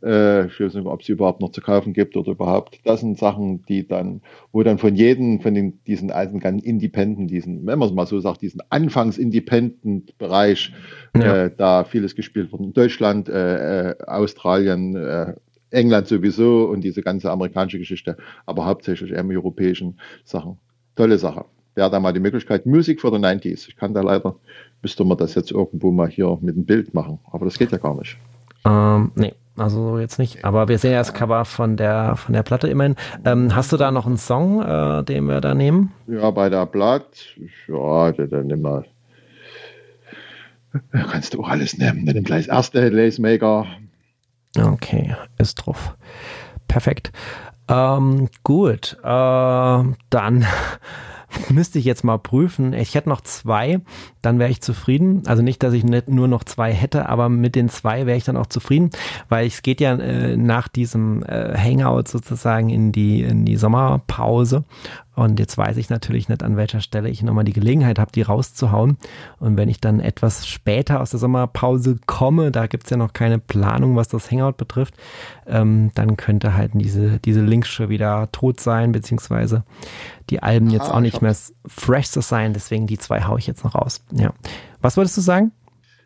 [0.07, 2.78] Äh, ich weiß nicht, ob es überhaupt noch zu kaufen gibt oder überhaupt.
[2.84, 7.28] Das sind Sachen, die dann, wo dann von jedem von den, diesen alten ganz Independent,
[7.28, 10.72] diesen, wenn man es mal so sagt, diesen Anfangs-Independent-Bereich,
[11.16, 11.44] ja.
[11.44, 12.64] äh, da vieles gespielt wurde.
[12.64, 15.34] In Deutschland, äh, äh Australien, äh,
[15.70, 20.59] England sowieso und diese ganze amerikanische Geschichte, aber hauptsächlich eher europäischen Sachen.
[20.94, 23.68] Tolle Sache wäre da mal die Möglichkeit, Musik for the 90s.
[23.68, 24.36] Ich kann da leider,
[24.82, 27.78] müsste man das jetzt irgendwo mal hier mit einem Bild machen, aber das geht ja
[27.78, 28.16] gar nicht.
[28.64, 30.44] Ähm, nee, also jetzt nicht.
[30.44, 32.96] Aber wir sehen ja das Cover von der von der Platte immerhin.
[33.24, 35.92] Ähm, hast du da noch einen Song, äh, den wir da nehmen?
[36.07, 37.07] Ja, bei der Platte,
[37.68, 38.84] ja, dann nimm mal.
[40.92, 42.04] Kannst du auch alles nehmen.
[42.07, 43.66] Dann nimm gleich das erste Lace Maker.
[44.59, 45.96] Okay, ist drauf.
[46.68, 47.12] Perfekt.
[47.68, 49.04] Ähm, gut, äh,
[50.11, 50.46] dann
[51.49, 52.72] müsste ich jetzt mal prüfen.
[52.72, 53.80] Ich hätte noch zwei,
[54.22, 55.22] dann wäre ich zufrieden.
[55.26, 58.24] Also nicht, dass ich nicht nur noch zwei hätte, aber mit den zwei wäre ich
[58.24, 58.91] dann auch zufrieden,
[59.28, 64.64] weil es geht ja äh, nach diesem äh, Hangout sozusagen in die, in die Sommerpause.
[65.16, 68.20] Und jetzt weiß ich natürlich nicht, an welcher Stelle ich nochmal die Gelegenheit habe, die
[68.20, 68.99] rauszuhauen.
[69.39, 73.39] Und wenn ich dann etwas später aus der Sommerpause komme, da gibt's ja noch keine
[73.39, 74.95] Planung, was das Hangout betrifft,
[75.47, 79.64] ähm, dann könnte halt diese, diese Links schon wieder tot sein, beziehungsweise
[80.31, 82.53] die Alben jetzt ah, auch nicht mehr fresh zu sein.
[82.53, 84.05] Deswegen die zwei haue ich jetzt noch raus.
[84.12, 84.33] Ja.
[84.81, 85.53] Was wolltest du sagen?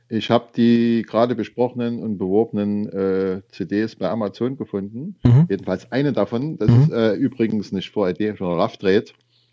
[0.08, 5.14] Ich habe die gerade besprochenen und beworbenen äh, CDs bei Amazon gefunden.
[5.22, 5.46] Mhm.
[5.48, 6.58] Jedenfalls eine davon.
[6.58, 6.82] Das mhm.
[6.82, 9.06] ist äh, übrigens nicht vor ID, sondern Rough Trade.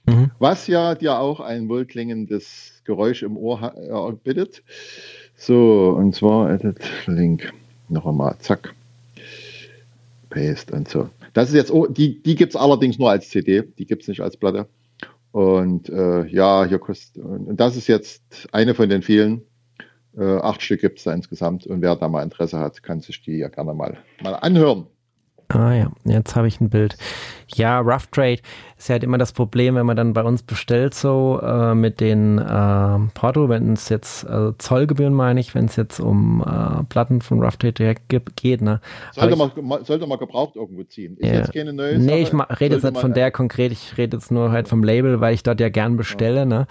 [0.08, 0.32] Mhm.
[0.40, 4.64] Was ja dir auch ein wohlklingendes Geräusch im Ohr äh, bittet.
[5.36, 7.54] So, und zwar Edit Link.
[7.90, 8.74] Noch einmal, zack.
[10.30, 11.10] Paste und so.
[11.38, 14.08] Das ist jetzt, oh, die, die gibt es allerdings nur als CD, die gibt es
[14.08, 14.68] nicht als Platte.
[15.32, 19.44] Und äh, ja, hier kostet, und das ist jetzt eine von den vielen.
[20.18, 23.22] Äh, acht Stück gibt es da insgesamt und wer da mal Interesse hat, kann sich
[23.22, 24.88] die ja gerne mal, mal anhören.
[25.50, 26.98] Ah ja, jetzt habe ich ein Bild.
[27.56, 28.40] Ja, Rough Trade
[28.78, 32.02] ist ja halt immer das Problem, wenn man dann bei uns bestellt, so äh, mit
[32.02, 36.84] den äh, Porto, wenn es jetzt äh, Zollgebühren meine ich, wenn es jetzt um äh,
[36.84, 38.82] Platten von Rough Trade direkt geht, ne?
[39.14, 41.16] Sollte, ich, man, sollte man gebraucht irgendwo ziehen.
[41.18, 41.36] Ist ja.
[41.36, 44.30] jetzt keine neue Nee, Sache, ich rede jetzt nicht von der konkret, ich rede jetzt
[44.32, 46.46] nur halt vom Label, weil ich dort ja gern bestelle, ja.
[46.46, 46.68] ne?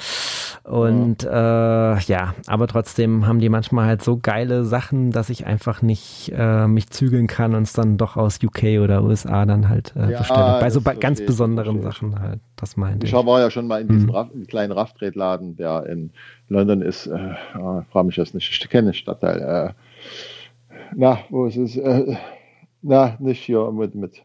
[0.64, 1.94] Und ja.
[1.94, 6.32] Äh, ja, aber trotzdem haben die manchmal halt so geile Sachen, dass ich einfach nicht
[6.36, 10.10] äh, mich zügeln kann und es dann doch aus UK oder USA dann halt äh,
[10.10, 10.60] ja, bestelle.
[10.60, 12.40] Bei so bei ganz besonderen Sachen halt.
[12.56, 13.12] Das meinte ich.
[13.12, 14.14] Ich war ja schon mal in diesem hm.
[14.14, 16.10] Raff, kleinen Rafftretladen, der in
[16.48, 17.06] London ist.
[17.06, 18.50] Äh, oh, frage mich das nicht.
[18.50, 19.40] Ich kenne den Stadtteil.
[19.40, 19.72] Äh,
[20.94, 21.76] na, wo ist es?
[21.76, 22.16] Äh,
[22.82, 24.22] na, nicht hier mit, mit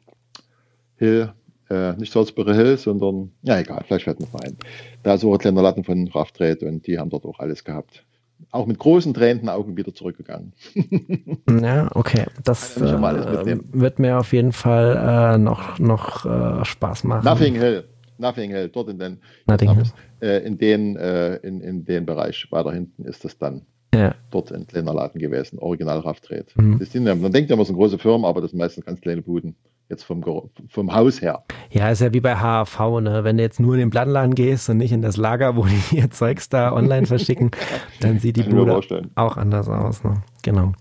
[0.97, 1.31] Hill,
[1.69, 4.57] äh, nicht Salzburger Hill, sondern, ja egal, vielleicht fällt mir mal ein.
[5.03, 8.05] Da ist auch ein kleiner Laden von Rafftret und die haben dort auch alles gehabt
[8.51, 10.53] auch mit großen tränenden Augen wieder zurückgegangen.
[11.61, 12.25] ja, okay.
[12.43, 17.25] Das äh, wird mir auf jeden Fall äh, noch, noch äh, Spaß machen.
[17.25, 17.83] Nothing Hill.
[18.17, 18.69] Nothing Hill.
[18.69, 19.83] Dort in den, Nothing
[20.21, 23.65] äh, in, den äh, in, in den Bereich weiter hinten ist das dann.
[23.93, 24.15] Ja.
[24.29, 26.55] Dort ein kleiner Laden gewesen, Original Rafftret.
[26.55, 26.79] Mhm.
[27.21, 29.55] Man denkt ja immer, es sind große Firmen, aber das sind meistens ganz kleine Buden
[29.91, 30.23] jetzt vom,
[30.69, 31.43] vom Haus her.
[31.69, 33.23] Ja, ist ja wie bei HAV, ne?
[33.23, 35.97] Wenn du jetzt nur in den Plattenladen gehst und nicht in das Lager, wo die
[35.97, 37.51] ihr Zeugs da online verschicken,
[37.99, 38.81] dann sieht die Bude
[39.15, 40.23] auch anders aus, ne?
[40.41, 40.71] Genau.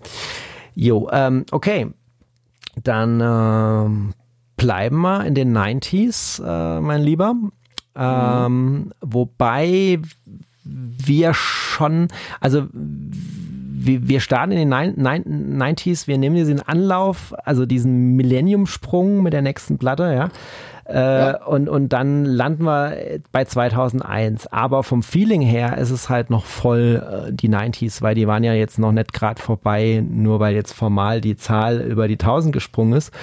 [0.73, 1.87] Jo, ähm, okay.
[2.83, 4.13] Dann ähm,
[4.55, 7.35] bleiben wir in den 90s, äh, mein Lieber.
[7.95, 8.91] Ähm, mhm.
[9.01, 9.99] Wobei
[10.63, 12.07] wir schon,
[12.39, 12.67] also
[13.73, 19.41] wir, wir starten in den 90s, wir nehmen diesen Anlauf, also diesen Millennium-Sprung mit der
[19.41, 20.29] nächsten Platte, ja.
[20.85, 21.43] Äh, ja.
[21.45, 24.47] und, und dann landen wir bei 2001.
[24.47, 28.43] Aber vom Feeling her ist es halt noch voll äh, die 90s, weil die waren
[28.43, 32.53] ja jetzt noch nicht gerade vorbei, nur weil jetzt formal die Zahl über die 1000
[32.53, 33.13] gesprungen ist.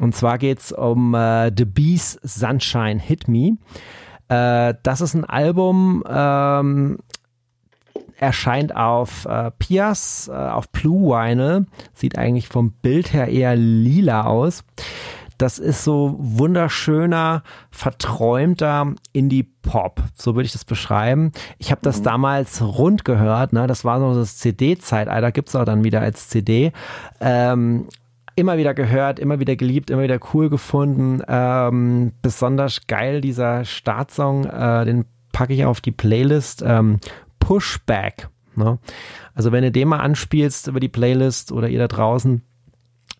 [0.00, 3.56] Und zwar geht's um äh, The Beast Sunshine Hit Me.
[4.28, 6.98] Äh, das ist ein Album, ähm,
[8.18, 11.66] erscheint auf äh, Pias, äh, auf Blue Vinyl.
[11.94, 14.64] Sieht eigentlich vom Bild her eher lila aus.
[15.38, 20.00] Das ist so wunderschöner, verträumter Indie-Pop.
[20.16, 21.32] So würde ich das beschreiben.
[21.58, 22.04] Ich habe das mhm.
[22.04, 23.52] damals rund gehört.
[23.52, 23.66] Ne?
[23.66, 25.32] Das war so das CD-Zeitalter.
[25.32, 26.72] Gibt's auch dann wieder als CD.
[27.20, 27.88] Ähm,
[28.36, 31.22] immer wieder gehört, immer wieder geliebt, immer wieder cool gefunden.
[31.26, 36.62] Ähm, besonders geil dieser Startsong, äh, den packe ich auf die Playlist.
[36.66, 37.00] Ähm,
[37.44, 38.28] Pushback.
[38.56, 38.78] Ne?
[39.34, 42.42] Also wenn du den mal anspielst über die Playlist oder ihr da draußen,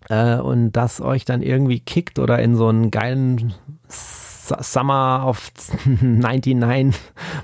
[0.09, 3.55] äh, und das euch dann irgendwie kickt oder in so einen geilen
[3.89, 5.51] Summer of
[6.01, 7.01] 99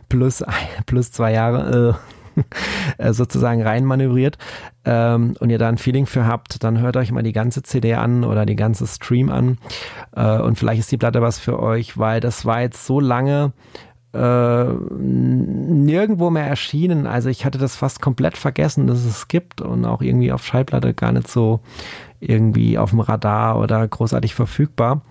[0.08, 0.44] plus,
[0.86, 1.98] plus zwei Jahre
[2.98, 4.38] äh, sozusagen reinmanövriert
[4.84, 7.94] ähm, und ihr da ein Feeling für habt, dann hört euch mal die ganze CD
[7.94, 9.58] an oder die ganze Stream an
[10.14, 13.52] äh, und vielleicht ist die Platte was für euch, weil das war jetzt so lange
[14.12, 14.64] äh,
[14.98, 17.06] nirgendwo mehr erschienen.
[17.06, 20.94] Also ich hatte das fast komplett vergessen, dass es gibt und auch irgendwie auf Schallplatte
[20.94, 21.60] gar nicht so
[22.18, 25.02] irgendwie auf dem Radar oder großartig verfügbar.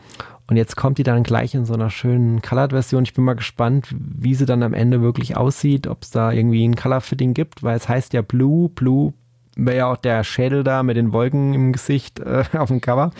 [0.49, 3.03] Und jetzt kommt die dann gleich in so einer schönen Colored-Version.
[3.03, 6.67] Ich bin mal gespannt, wie sie dann am Ende wirklich aussieht, ob es da irgendwie
[6.67, 8.69] ein Color-Fitting gibt, weil es heißt ja Blue.
[8.69, 9.13] Blue
[9.55, 13.11] wäre ja auch der Schädel da mit den Wolken im Gesicht äh, auf dem Cover.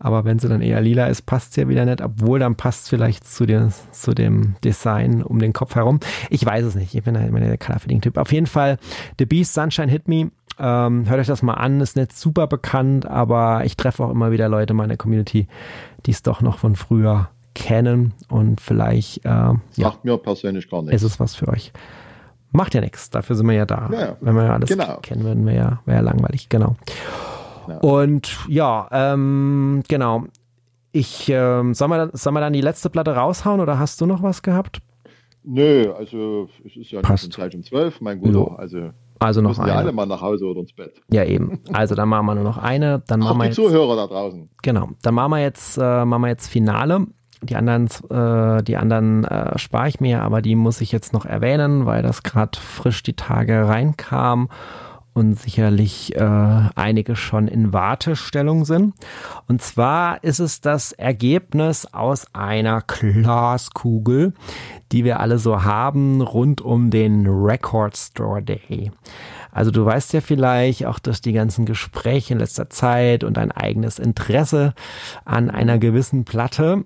[0.00, 2.84] Aber wenn sie dann eher lila ist, passt sie ja wieder nicht, obwohl dann passt
[2.84, 5.98] es vielleicht zu, der, zu dem Design um den Kopf herum.
[6.30, 6.94] Ich weiß es nicht.
[6.94, 8.16] Ich bin halt immer der Color-Fitting-Typ.
[8.16, 8.78] Auf jeden Fall,
[9.18, 10.30] The Beast Sunshine Hit Me.
[10.60, 14.30] Ähm, hört euch das mal an, ist nicht super bekannt, aber ich treffe auch immer
[14.32, 15.46] wieder Leute in meiner Community,
[16.06, 20.82] die es doch noch von früher kennen und vielleicht äh, ja, Sagt mir persönlich gar
[20.82, 21.02] nichts.
[21.02, 21.72] ist es was für euch.
[22.50, 23.88] Macht ja nichts, dafür sind wir ja da.
[23.92, 24.16] Ja, ja.
[24.20, 24.96] Wenn wir ja alles Genau.
[25.02, 26.76] kennen würden, wäre ja, wär ja langweilig, genau.
[27.68, 27.78] Ja.
[27.78, 30.24] Und ja, ähm, genau.
[30.92, 34.06] Ich, ähm, sollen, wir, dann- sollen wir dann die letzte Platte raushauen oder hast du
[34.06, 34.80] noch was gehabt?
[35.44, 37.24] Nö, also es ist ja Passt.
[37.24, 38.32] nicht Zeit um zwölf, mein Guter.
[38.32, 38.44] Jo.
[38.58, 39.92] Also Also noch müssen ja alle eine.
[39.92, 41.00] mal nach Hause oder ins Bett.
[41.10, 41.60] Ja, eben.
[41.72, 43.02] Also dann machen wir nur noch eine.
[43.06, 44.48] Dann Auch machen wir die jetzt, Zuhörer da draußen.
[44.62, 44.90] genau.
[45.02, 47.06] Dann machen wir jetzt, äh, machen wir jetzt Finale.
[47.42, 51.24] Die anderen, äh, die anderen äh, spare ich mir, aber die muss ich jetzt noch
[51.24, 54.48] erwähnen, weil das gerade frisch die Tage reinkam
[55.18, 56.20] und sicherlich äh,
[56.74, 58.94] einige schon in Wartestellung sind.
[59.46, 64.32] Und zwar ist es das Ergebnis aus einer Glaskugel,
[64.92, 68.92] die wir alle so haben rund um den Record Store Day.
[69.50, 73.50] Also du weißt ja vielleicht auch durch die ganzen Gespräche in letzter Zeit und dein
[73.50, 74.74] eigenes Interesse
[75.24, 76.84] an einer gewissen Platte,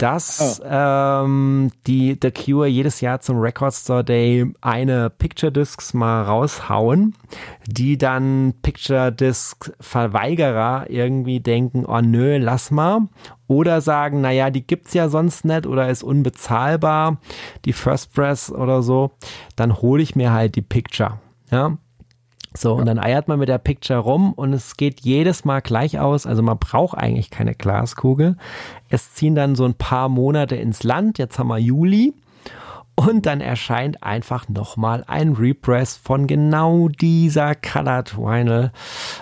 [0.00, 6.22] dass ähm, die The Cure jedes Jahr zum Record Store Day eine Picture Discs mal
[6.22, 7.14] raushauen,
[7.66, 13.08] die dann Picture Disc Verweigerer irgendwie denken, oh nö, lass mal.
[13.46, 17.18] Oder sagen, naja, die gibt's ja sonst nicht oder ist unbezahlbar,
[17.66, 19.10] die First Press oder so,
[19.56, 21.18] dann hole ich mir halt die Picture.
[21.50, 21.76] Ja,
[22.56, 26.00] so, und dann eiert man mit der Picture rum und es geht jedes Mal gleich
[26.00, 26.26] aus.
[26.26, 28.36] Also man braucht eigentlich keine Glaskugel.
[28.88, 31.18] Es ziehen dann so ein paar Monate ins Land.
[31.18, 32.12] Jetzt haben wir Juli.
[33.06, 38.72] Und dann erscheint einfach nochmal ein Repress von genau dieser Colored Vinyl,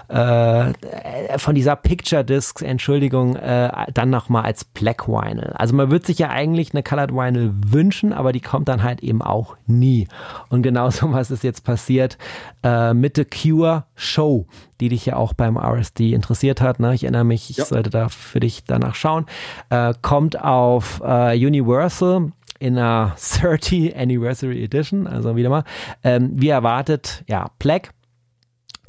[0.09, 5.53] äh, von dieser Picture Discs, Entschuldigung, äh, dann nochmal als Black Vinyl.
[5.55, 9.01] Also man würde sich ja eigentlich eine Colored Vinyl wünschen, aber die kommt dann halt
[9.01, 10.09] eben auch nie.
[10.49, 12.19] Und genau so was ist jetzt passiert
[12.65, 14.47] äh, mit The Cure Show,
[14.81, 16.81] die dich ja auch beim RSD interessiert hat.
[16.81, 16.95] Ne?
[16.97, 17.65] Ich erinnere mich, ich Ja.
[17.65, 19.27] sollte da für dich danach schauen.
[19.71, 25.65] Äh, kommt auf äh, Universal in einer 30 Anniversary Edition, also wieder mal.
[26.03, 27.91] Ähm, wie erwartet, ja, Black.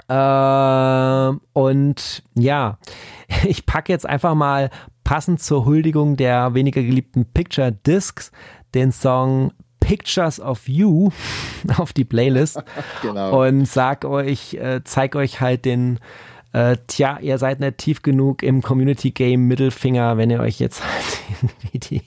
[0.09, 2.77] Ähm, und ja,
[3.45, 4.69] ich packe jetzt einfach mal
[5.03, 8.31] passend zur Huldigung der weniger geliebten Picture Discs
[8.73, 11.09] den Song Pictures of You
[11.77, 12.61] auf die Playlist
[13.01, 13.43] Genau.
[13.43, 15.99] und sag euch, äh, zeig euch halt den,
[16.53, 20.83] äh, tja, ihr seid nicht tief genug im Community Game Mittelfinger, wenn ihr euch jetzt
[20.83, 22.01] halt irgendwie die,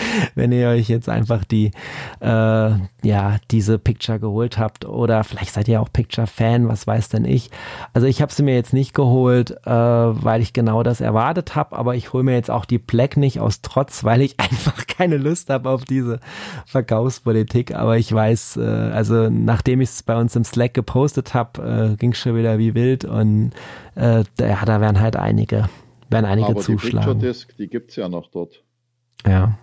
[0.34, 1.72] wenn ihr euch jetzt einfach die,
[2.20, 7.24] äh, ja, diese Picture geholt habt oder vielleicht seid ihr auch Picture-Fan, was weiß denn
[7.24, 7.50] ich.
[7.92, 11.76] Also ich habe sie mir jetzt nicht geholt, äh, weil ich genau das erwartet habe,
[11.76, 15.16] aber ich hole mir jetzt auch die Black nicht aus Trotz, weil ich einfach keine
[15.16, 16.20] Lust habe auf diese
[16.66, 17.74] Verkaufspolitik.
[17.74, 21.96] Aber ich weiß, äh, also nachdem ich es bei uns im Slack gepostet habe, äh,
[21.96, 23.52] ging schon wieder wie wild und
[23.96, 25.68] äh, ja, da werden halt einige,
[26.08, 27.20] werden einige Aber die Picture zuschlagen.
[27.20, 28.62] Disc, die gibt's ja noch dort.
[29.26, 29.58] Ja.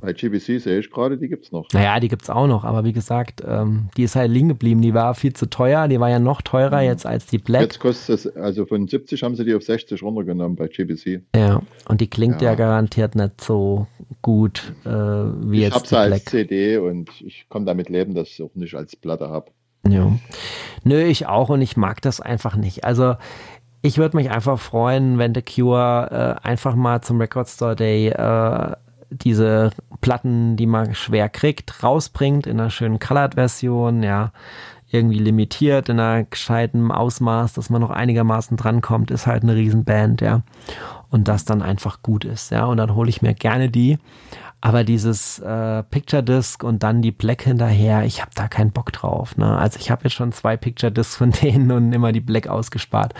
[0.00, 1.66] Bei GBC sehe ich gerade, die gibt's noch.
[1.72, 4.80] Naja, die gibt's auch noch, aber wie gesagt, ähm, die ist halt liegen geblieben.
[4.82, 7.62] Die war viel zu teuer, die war ja noch teurer jetzt als die Black.
[7.62, 11.22] Jetzt kostet es, also von 70 haben sie die auf 60 runtergenommen bei GBC.
[11.36, 12.54] Ja, und die klingt ja, Ja.
[12.56, 13.86] garantiert nicht so
[14.22, 16.28] gut äh, wie Ich jetzt habe die sie als Black.
[16.28, 19.50] CD und ich kann damit leben, dass ich auch nicht als Platte habe.
[19.88, 20.12] Ja.
[20.84, 22.84] Nö, ich auch und ich mag das einfach nicht.
[22.84, 23.14] Also
[23.82, 28.08] ich würde mich einfach freuen, wenn The Cure äh, einfach mal zum Record Store Day
[28.08, 28.72] äh,
[29.10, 34.32] diese Platten, die man schwer kriegt, rausbringt in einer schönen Colored-Version, ja,
[34.90, 40.20] irgendwie limitiert, in einer gescheiten Ausmaß, dass man noch einigermaßen drankommt, ist halt eine Riesenband,
[40.20, 40.42] ja.
[41.10, 42.64] Und das dann einfach gut ist, ja.
[42.64, 43.98] Und dann hole ich mir gerne die.
[44.62, 48.92] Aber dieses äh, Picture Disc und dann die Black hinterher, ich habe da keinen Bock
[48.92, 49.36] drauf.
[49.38, 49.56] Ne?
[49.56, 53.14] Also ich habe jetzt schon zwei Picture Discs von denen und immer die Black ausgespart.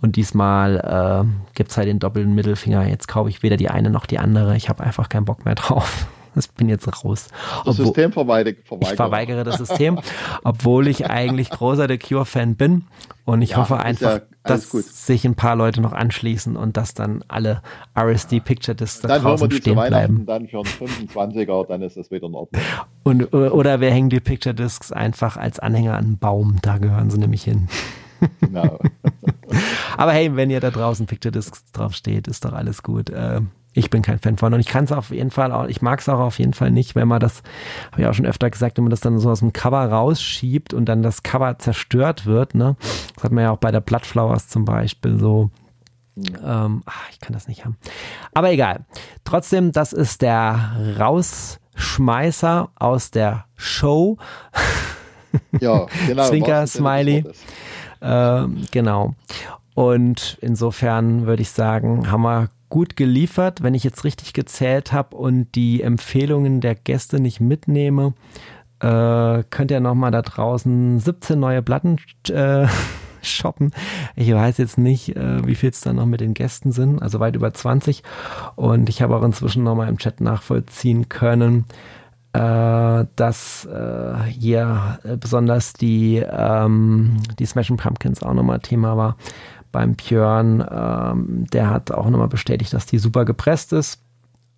[0.00, 2.86] Und diesmal äh, gibt's halt den doppelten Mittelfinger.
[2.86, 4.56] Jetzt kaufe ich weder die eine noch die andere.
[4.56, 6.06] Ich habe einfach keinen Bock mehr drauf.
[6.36, 7.28] Ich bin jetzt raus.
[7.64, 8.56] Das obwohl, System verweigere.
[8.80, 10.00] Ich verweigere das System,
[10.42, 12.84] obwohl ich eigentlich großer The Cure-Fan bin.
[13.24, 14.84] Und ich ja, hoffe einfach, ja dass gut.
[14.84, 17.62] sich ein paar Leute noch anschließen und dass dann alle
[17.98, 20.26] RSD Picture Discs da dann draußen wir die stehen bleiben.
[20.26, 22.62] Dann für einen 25er, dann ist das wieder in Ordnung.
[23.02, 27.10] Und, oder wir hängen die Picture Discs einfach als Anhänger an einen Baum, da gehören
[27.10, 27.68] sie nämlich hin.
[28.40, 28.78] Genau.
[29.96, 33.10] Aber hey, wenn ihr da draußen Picture Discs drauf steht, ist doch alles gut.
[33.10, 33.40] Äh,
[33.74, 36.00] ich bin kein Fan von und ich kann es auf jeden Fall auch, ich mag
[36.00, 37.42] es auch auf jeden Fall nicht, wenn man das,
[37.90, 40.72] habe ich auch schon öfter gesagt, wenn man das dann so aus dem Cover rausschiebt
[40.72, 42.76] und dann das Cover zerstört wird, ne?
[43.14, 45.50] Das hat man ja auch bei der Bloodflowers zum Beispiel so.
[46.16, 47.76] Ähm, ach, ich kann das nicht haben.
[48.32, 48.84] Aber egal.
[49.24, 54.18] Trotzdem, das ist der Rausschmeißer aus der Show.
[55.60, 56.28] Ja, genau.
[56.28, 57.24] Zwinker, Smiley.
[58.00, 59.14] Ähm, genau.
[59.74, 63.62] Und insofern würde ich sagen, haben wir gut geliefert.
[63.62, 68.14] Wenn ich jetzt richtig gezählt habe und die Empfehlungen der Gäste nicht mitnehme,
[68.80, 71.98] äh, könnt ihr nochmal da draußen 17 neue Platten
[72.28, 72.66] äh,
[73.22, 73.72] shoppen.
[74.16, 77.20] Ich weiß jetzt nicht, äh, wie viel es da noch mit den Gästen sind, also
[77.20, 78.02] weit über 20.
[78.56, 81.64] Und ich habe auch inzwischen nochmal im Chat nachvollziehen können,
[82.34, 89.16] äh, dass äh, hier besonders die, ähm, die Smashing Pumpkins auch nochmal Thema war
[89.74, 90.64] beim Björn.
[90.70, 94.00] Ähm, der hat auch nochmal bestätigt, dass die super gepresst ist.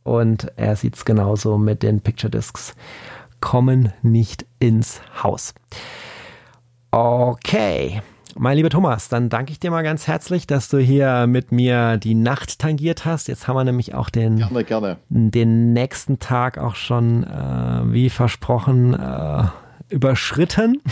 [0.04, 2.76] Und er sieht es genauso mit den Picture Discs.
[3.40, 5.54] Kommen nicht ins Haus.
[6.90, 8.02] Okay.
[8.38, 11.96] Mein lieber Thomas, dann danke ich dir mal ganz herzlich, dass du hier mit mir
[11.96, 13.28] die Nacht tangiert hast.
[13.28, 14.96] Jetzt haben wir nämlich auch den, gerne, gerne.
[15.08, 19.44] den nächsten Tag auch schon, äh, wie versprochen, äh,
[19.88, 20.82] überschritten.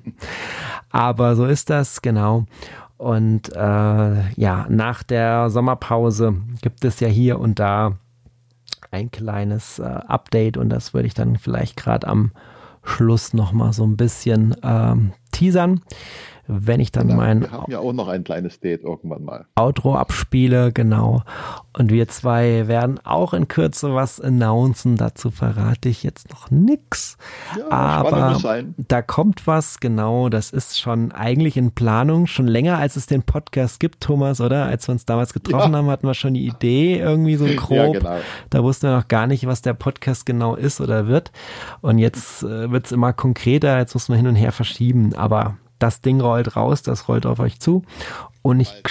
[0.90, 2.46] Aber so ist das, genau.
[3.02, 7.98] Und äh, ja, nach der Sommerpause gibt es ja hier und da
[8.92, 12.30] ein kleines äh, Update und das würde ich dann vielleicht gerade am
[12.84, 15.80] Schluss nochmal so ein bisschen ähm, teasern
[16.60, 19.46] wenn ich dann genau, mein wir haben ja auch noch ein kleines Date irgendwann mal.
[19.54, 21.22] Outro abspiele, genau.
[21.76, 24.96] Und wir zwei werden auch in Kürze was announcen.
[24.96, 27.16] Dazu verrate ich jetzt noch nix.
[27.58, 30.28] Ja, Aber da kommt was, genau.
[30.28, 34.66] Das ist schon eigentlich in Planung, schon länger als es den Podcast gibt, Thomas, oder?
[34.66, 35.78] Als wir uns damals getroffen ja.
[35.78, 37.70] haben, hatten wir schon die Idee irgendwie so grob.
[37.72, 38.16] Ja, genau.
[38.50, 41.32] Da wussten wir noch gar nicht, was der Podcast genau ist oder wird.
[41.80, 43.78] Und jetzt äh, wird es immer konkreter.
[43.78, 45.14] Jetzt muss man hin und her verschieben.
[45.14, 47.82] Aber das Ding rollt raus, das rollt auf euch zu.
[48.42, 48.82] Und ich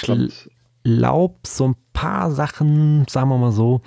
[0.84, 3.80] glaube, so ein paar Sachen, sagen wir mal so,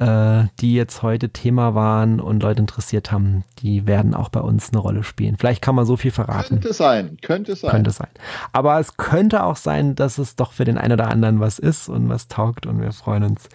[0.00, 4.70] äh, die jetzt heute Thema waren und Leute interessiert haben, die werden auch bei uns
[4.70, 5.36] eine Rolle spielen.
[5.38, 6.60] Vielleicht kann man so viel verraten.
[6.60, 7.70] Könnte sein, könnte sein.
[7.70, 8.08] Könnte sein.
[8.52, 11.90] Aber es könnte auch sein, dass es doch für den einen oder anderen was ist
[11.90, 13.50] und was taugt und wir freuen uns,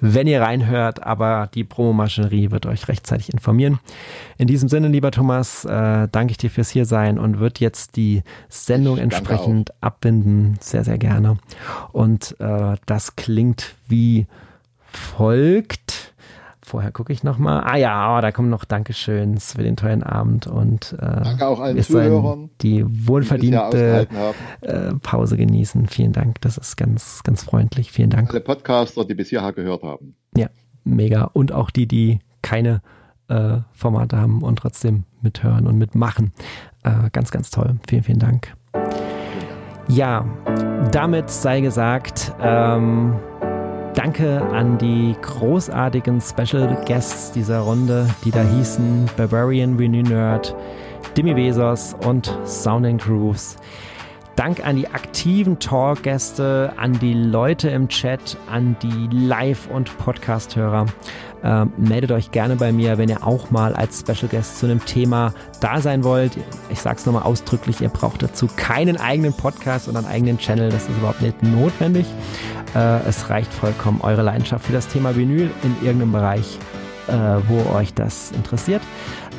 [0.00, 1.02] wenn ihr reinhört.
[1.02, 3.78] Aber die Promomaschinerie wird euch rechtzeitig informieren.
[4.36, 7.96] In diesem Sinne, lieber Thomas, äh, danke ich dir fürs hier sein und wird jetzt
[7.96, 10.58] die Sendung entsprechend abbinden.
[10.60, 11.38] Sehr, sehr gerne.
[11.92, 14.26] Und äh, das klingt wie
[14.96, 16.14] folgt.
[16.62, 17.62] Vorher gucke ich nochmal.
[17.64, 21.60] Ah ja, oh, da kommen noch Dankeschöns für den tollen Abend und äh, Danke auch
[21.60, 24.08] allen Zuhörern, die wohlverdiente
[24.62, 25.86] die äh, Pause genießen.
[25.86, 27.92] Vielen Dank, das ist ganz, ganz freundlich.
[27.92, 28.30] Vielen Dank.
[28.30, 30.16] Alle Podcaster, die bis hierher gehört haben.
[30.36, 30.48] Ja,
[30.82, 31.30] mega.
[31.32, 32.82] Und auch die, die keine
[33.28, 36.32] äh, Formate haben und trotzdem mithören und mitmachen.
[36.82, 37.76] Äh, ganz, ganz toll.
[37.88, 38.56] Vielen, vielen Dank.
[39.88, 40.26] Ja,
[40.90, 43.14] damit sei gesagt, ähm,
[43.96, 50.54] Danke an die großartigen Special Guests dieser Runde, die da hießen Bavarian Renew Nerd,
[51.16, 53.56] Dimi Bezos und Sounding Grooves.
[54.36, 60.84] Dank an die aktiven Talk-Gäste, an die Leute im Chat, an die Live- und Podcast-Hörer.
[61.44, 64.84] Ähm, meldet euch gerne bei mir, wenn ihr auch mal als Special Guest zu einem
[64.84, 66.32] Thema da sein wollt.
[66.70, 70.70] Ich sage es nochmal ausdrücklich, ihr braucht dazu keinen eigenen Podcast oder einen eigenen Channel,
[70.70, 72.06] das ist überhaupt nicht notwendig.
[72.74, 76.58] Äh, es reicht vollkommen eure Leidenschaft für das Thema Vinyl in irgendeinem Bereich,
[77.08, 77.12] äh,
[77.48, 78.82] wo euch das interessiert.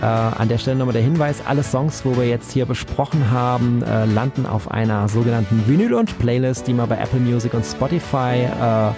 [0.02, 3.82] Äh, an der Stelle nochmal der Hinweis, alle Songs, wo wir jetzt hier besprochen haben,
[3.82, 8.46] äh, landen auf einer sogenannten Vinyl- und Playlist, die man bei Apple Music und Spotify
[8.46, 8.92] äh,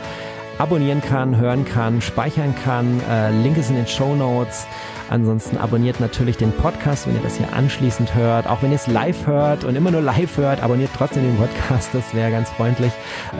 [0.59, 3.01] abonnieren kann, hören kann, speichern kann.
[3.09, 4.67] Äh, Link ist in den Show Notes.
[5.09, 8.45] Ansonsten abonniert natürlich den Podcast, wenn ihr das hier anschließend hört.
[8.45, 11.89] Auch wenn ihr es live hört und immer nur live hört, abonniert trotzdem den Podcast.
[11.93, 12.91] Das wäre ganz freundlich.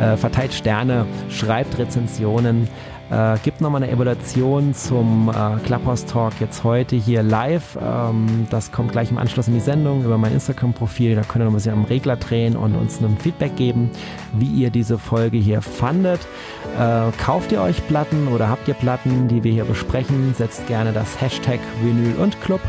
[0.02, 2.68] Äh, verteilt Sterne, schreibt Rezensionen.
[3.12, 7.78] Äh, gibt nochmal eine Evaluation zum äh, Clubhouse Talk jetzt heute hier live.
[7.82, 11.16] Ähm, das kommt gleich im Anschluss in die Sendung über mein Instagram-Profil.
[11.16, 13.90] Da könnt ihr noch ein bisschen am Regler drehen und uns ein Feedback geben,
[14.34, 16.20] wie ihr diese Folge hier fandet.
[16.78, 20.36] Äh, kauft ihr euch Platten oder habt ihr Platten, die wir hier besprechen?
[20.36, 22.62] Setzt gerne das Hashtag Vinyl und Club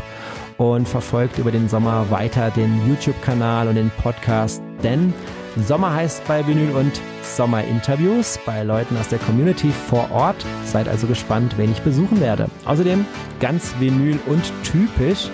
[0.57, 5.13] und verfolgt über den Sommer weiter den YouTube-Kanal und den Podcast, denn
[5.57, 10.45] Sommer heißt bei Vinyl und Sommerinterviews bei Leuten aus der Community vor Ort.
[10.65, 12.49] Seid also gespannt, wen ich besuchen werde.
[12.65, 13.05] Außerdem
[13.41, 15.29] ganz Vinyl und typisch.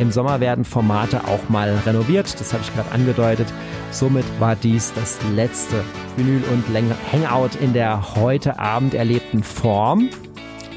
[0.00, 2.40] Im Sommer werden Formate auch mal renoviert.
[2.40, 3.46] Das habe ich gerade angedeutet.
[3.92, 5.84] Somit war dies das letzte
[6.16, 6.64] Vinyl und
[7.12, 10.10] Hangout in der heute Abend erlebten Form.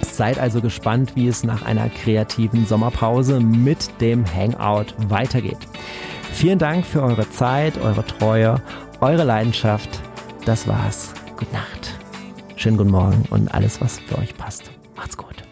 [0.02, 5.58] Seid also gespannt, wie es nach einer kreativen Sommerpause mit dem Hangout weitergeht.
[6.34, 8.56] Vielen Dank für eure Zeit, eure Treue,
[9.04, 9.90] eure Leidenschaft.
[10.46, 11.14] Das war's.
[11.38, 12.00] Gute Nacht.
[12.56, 14.72] Schönen guten Morgen und alles, was für euch passt.
[14.96, 15.43] Macht's gut.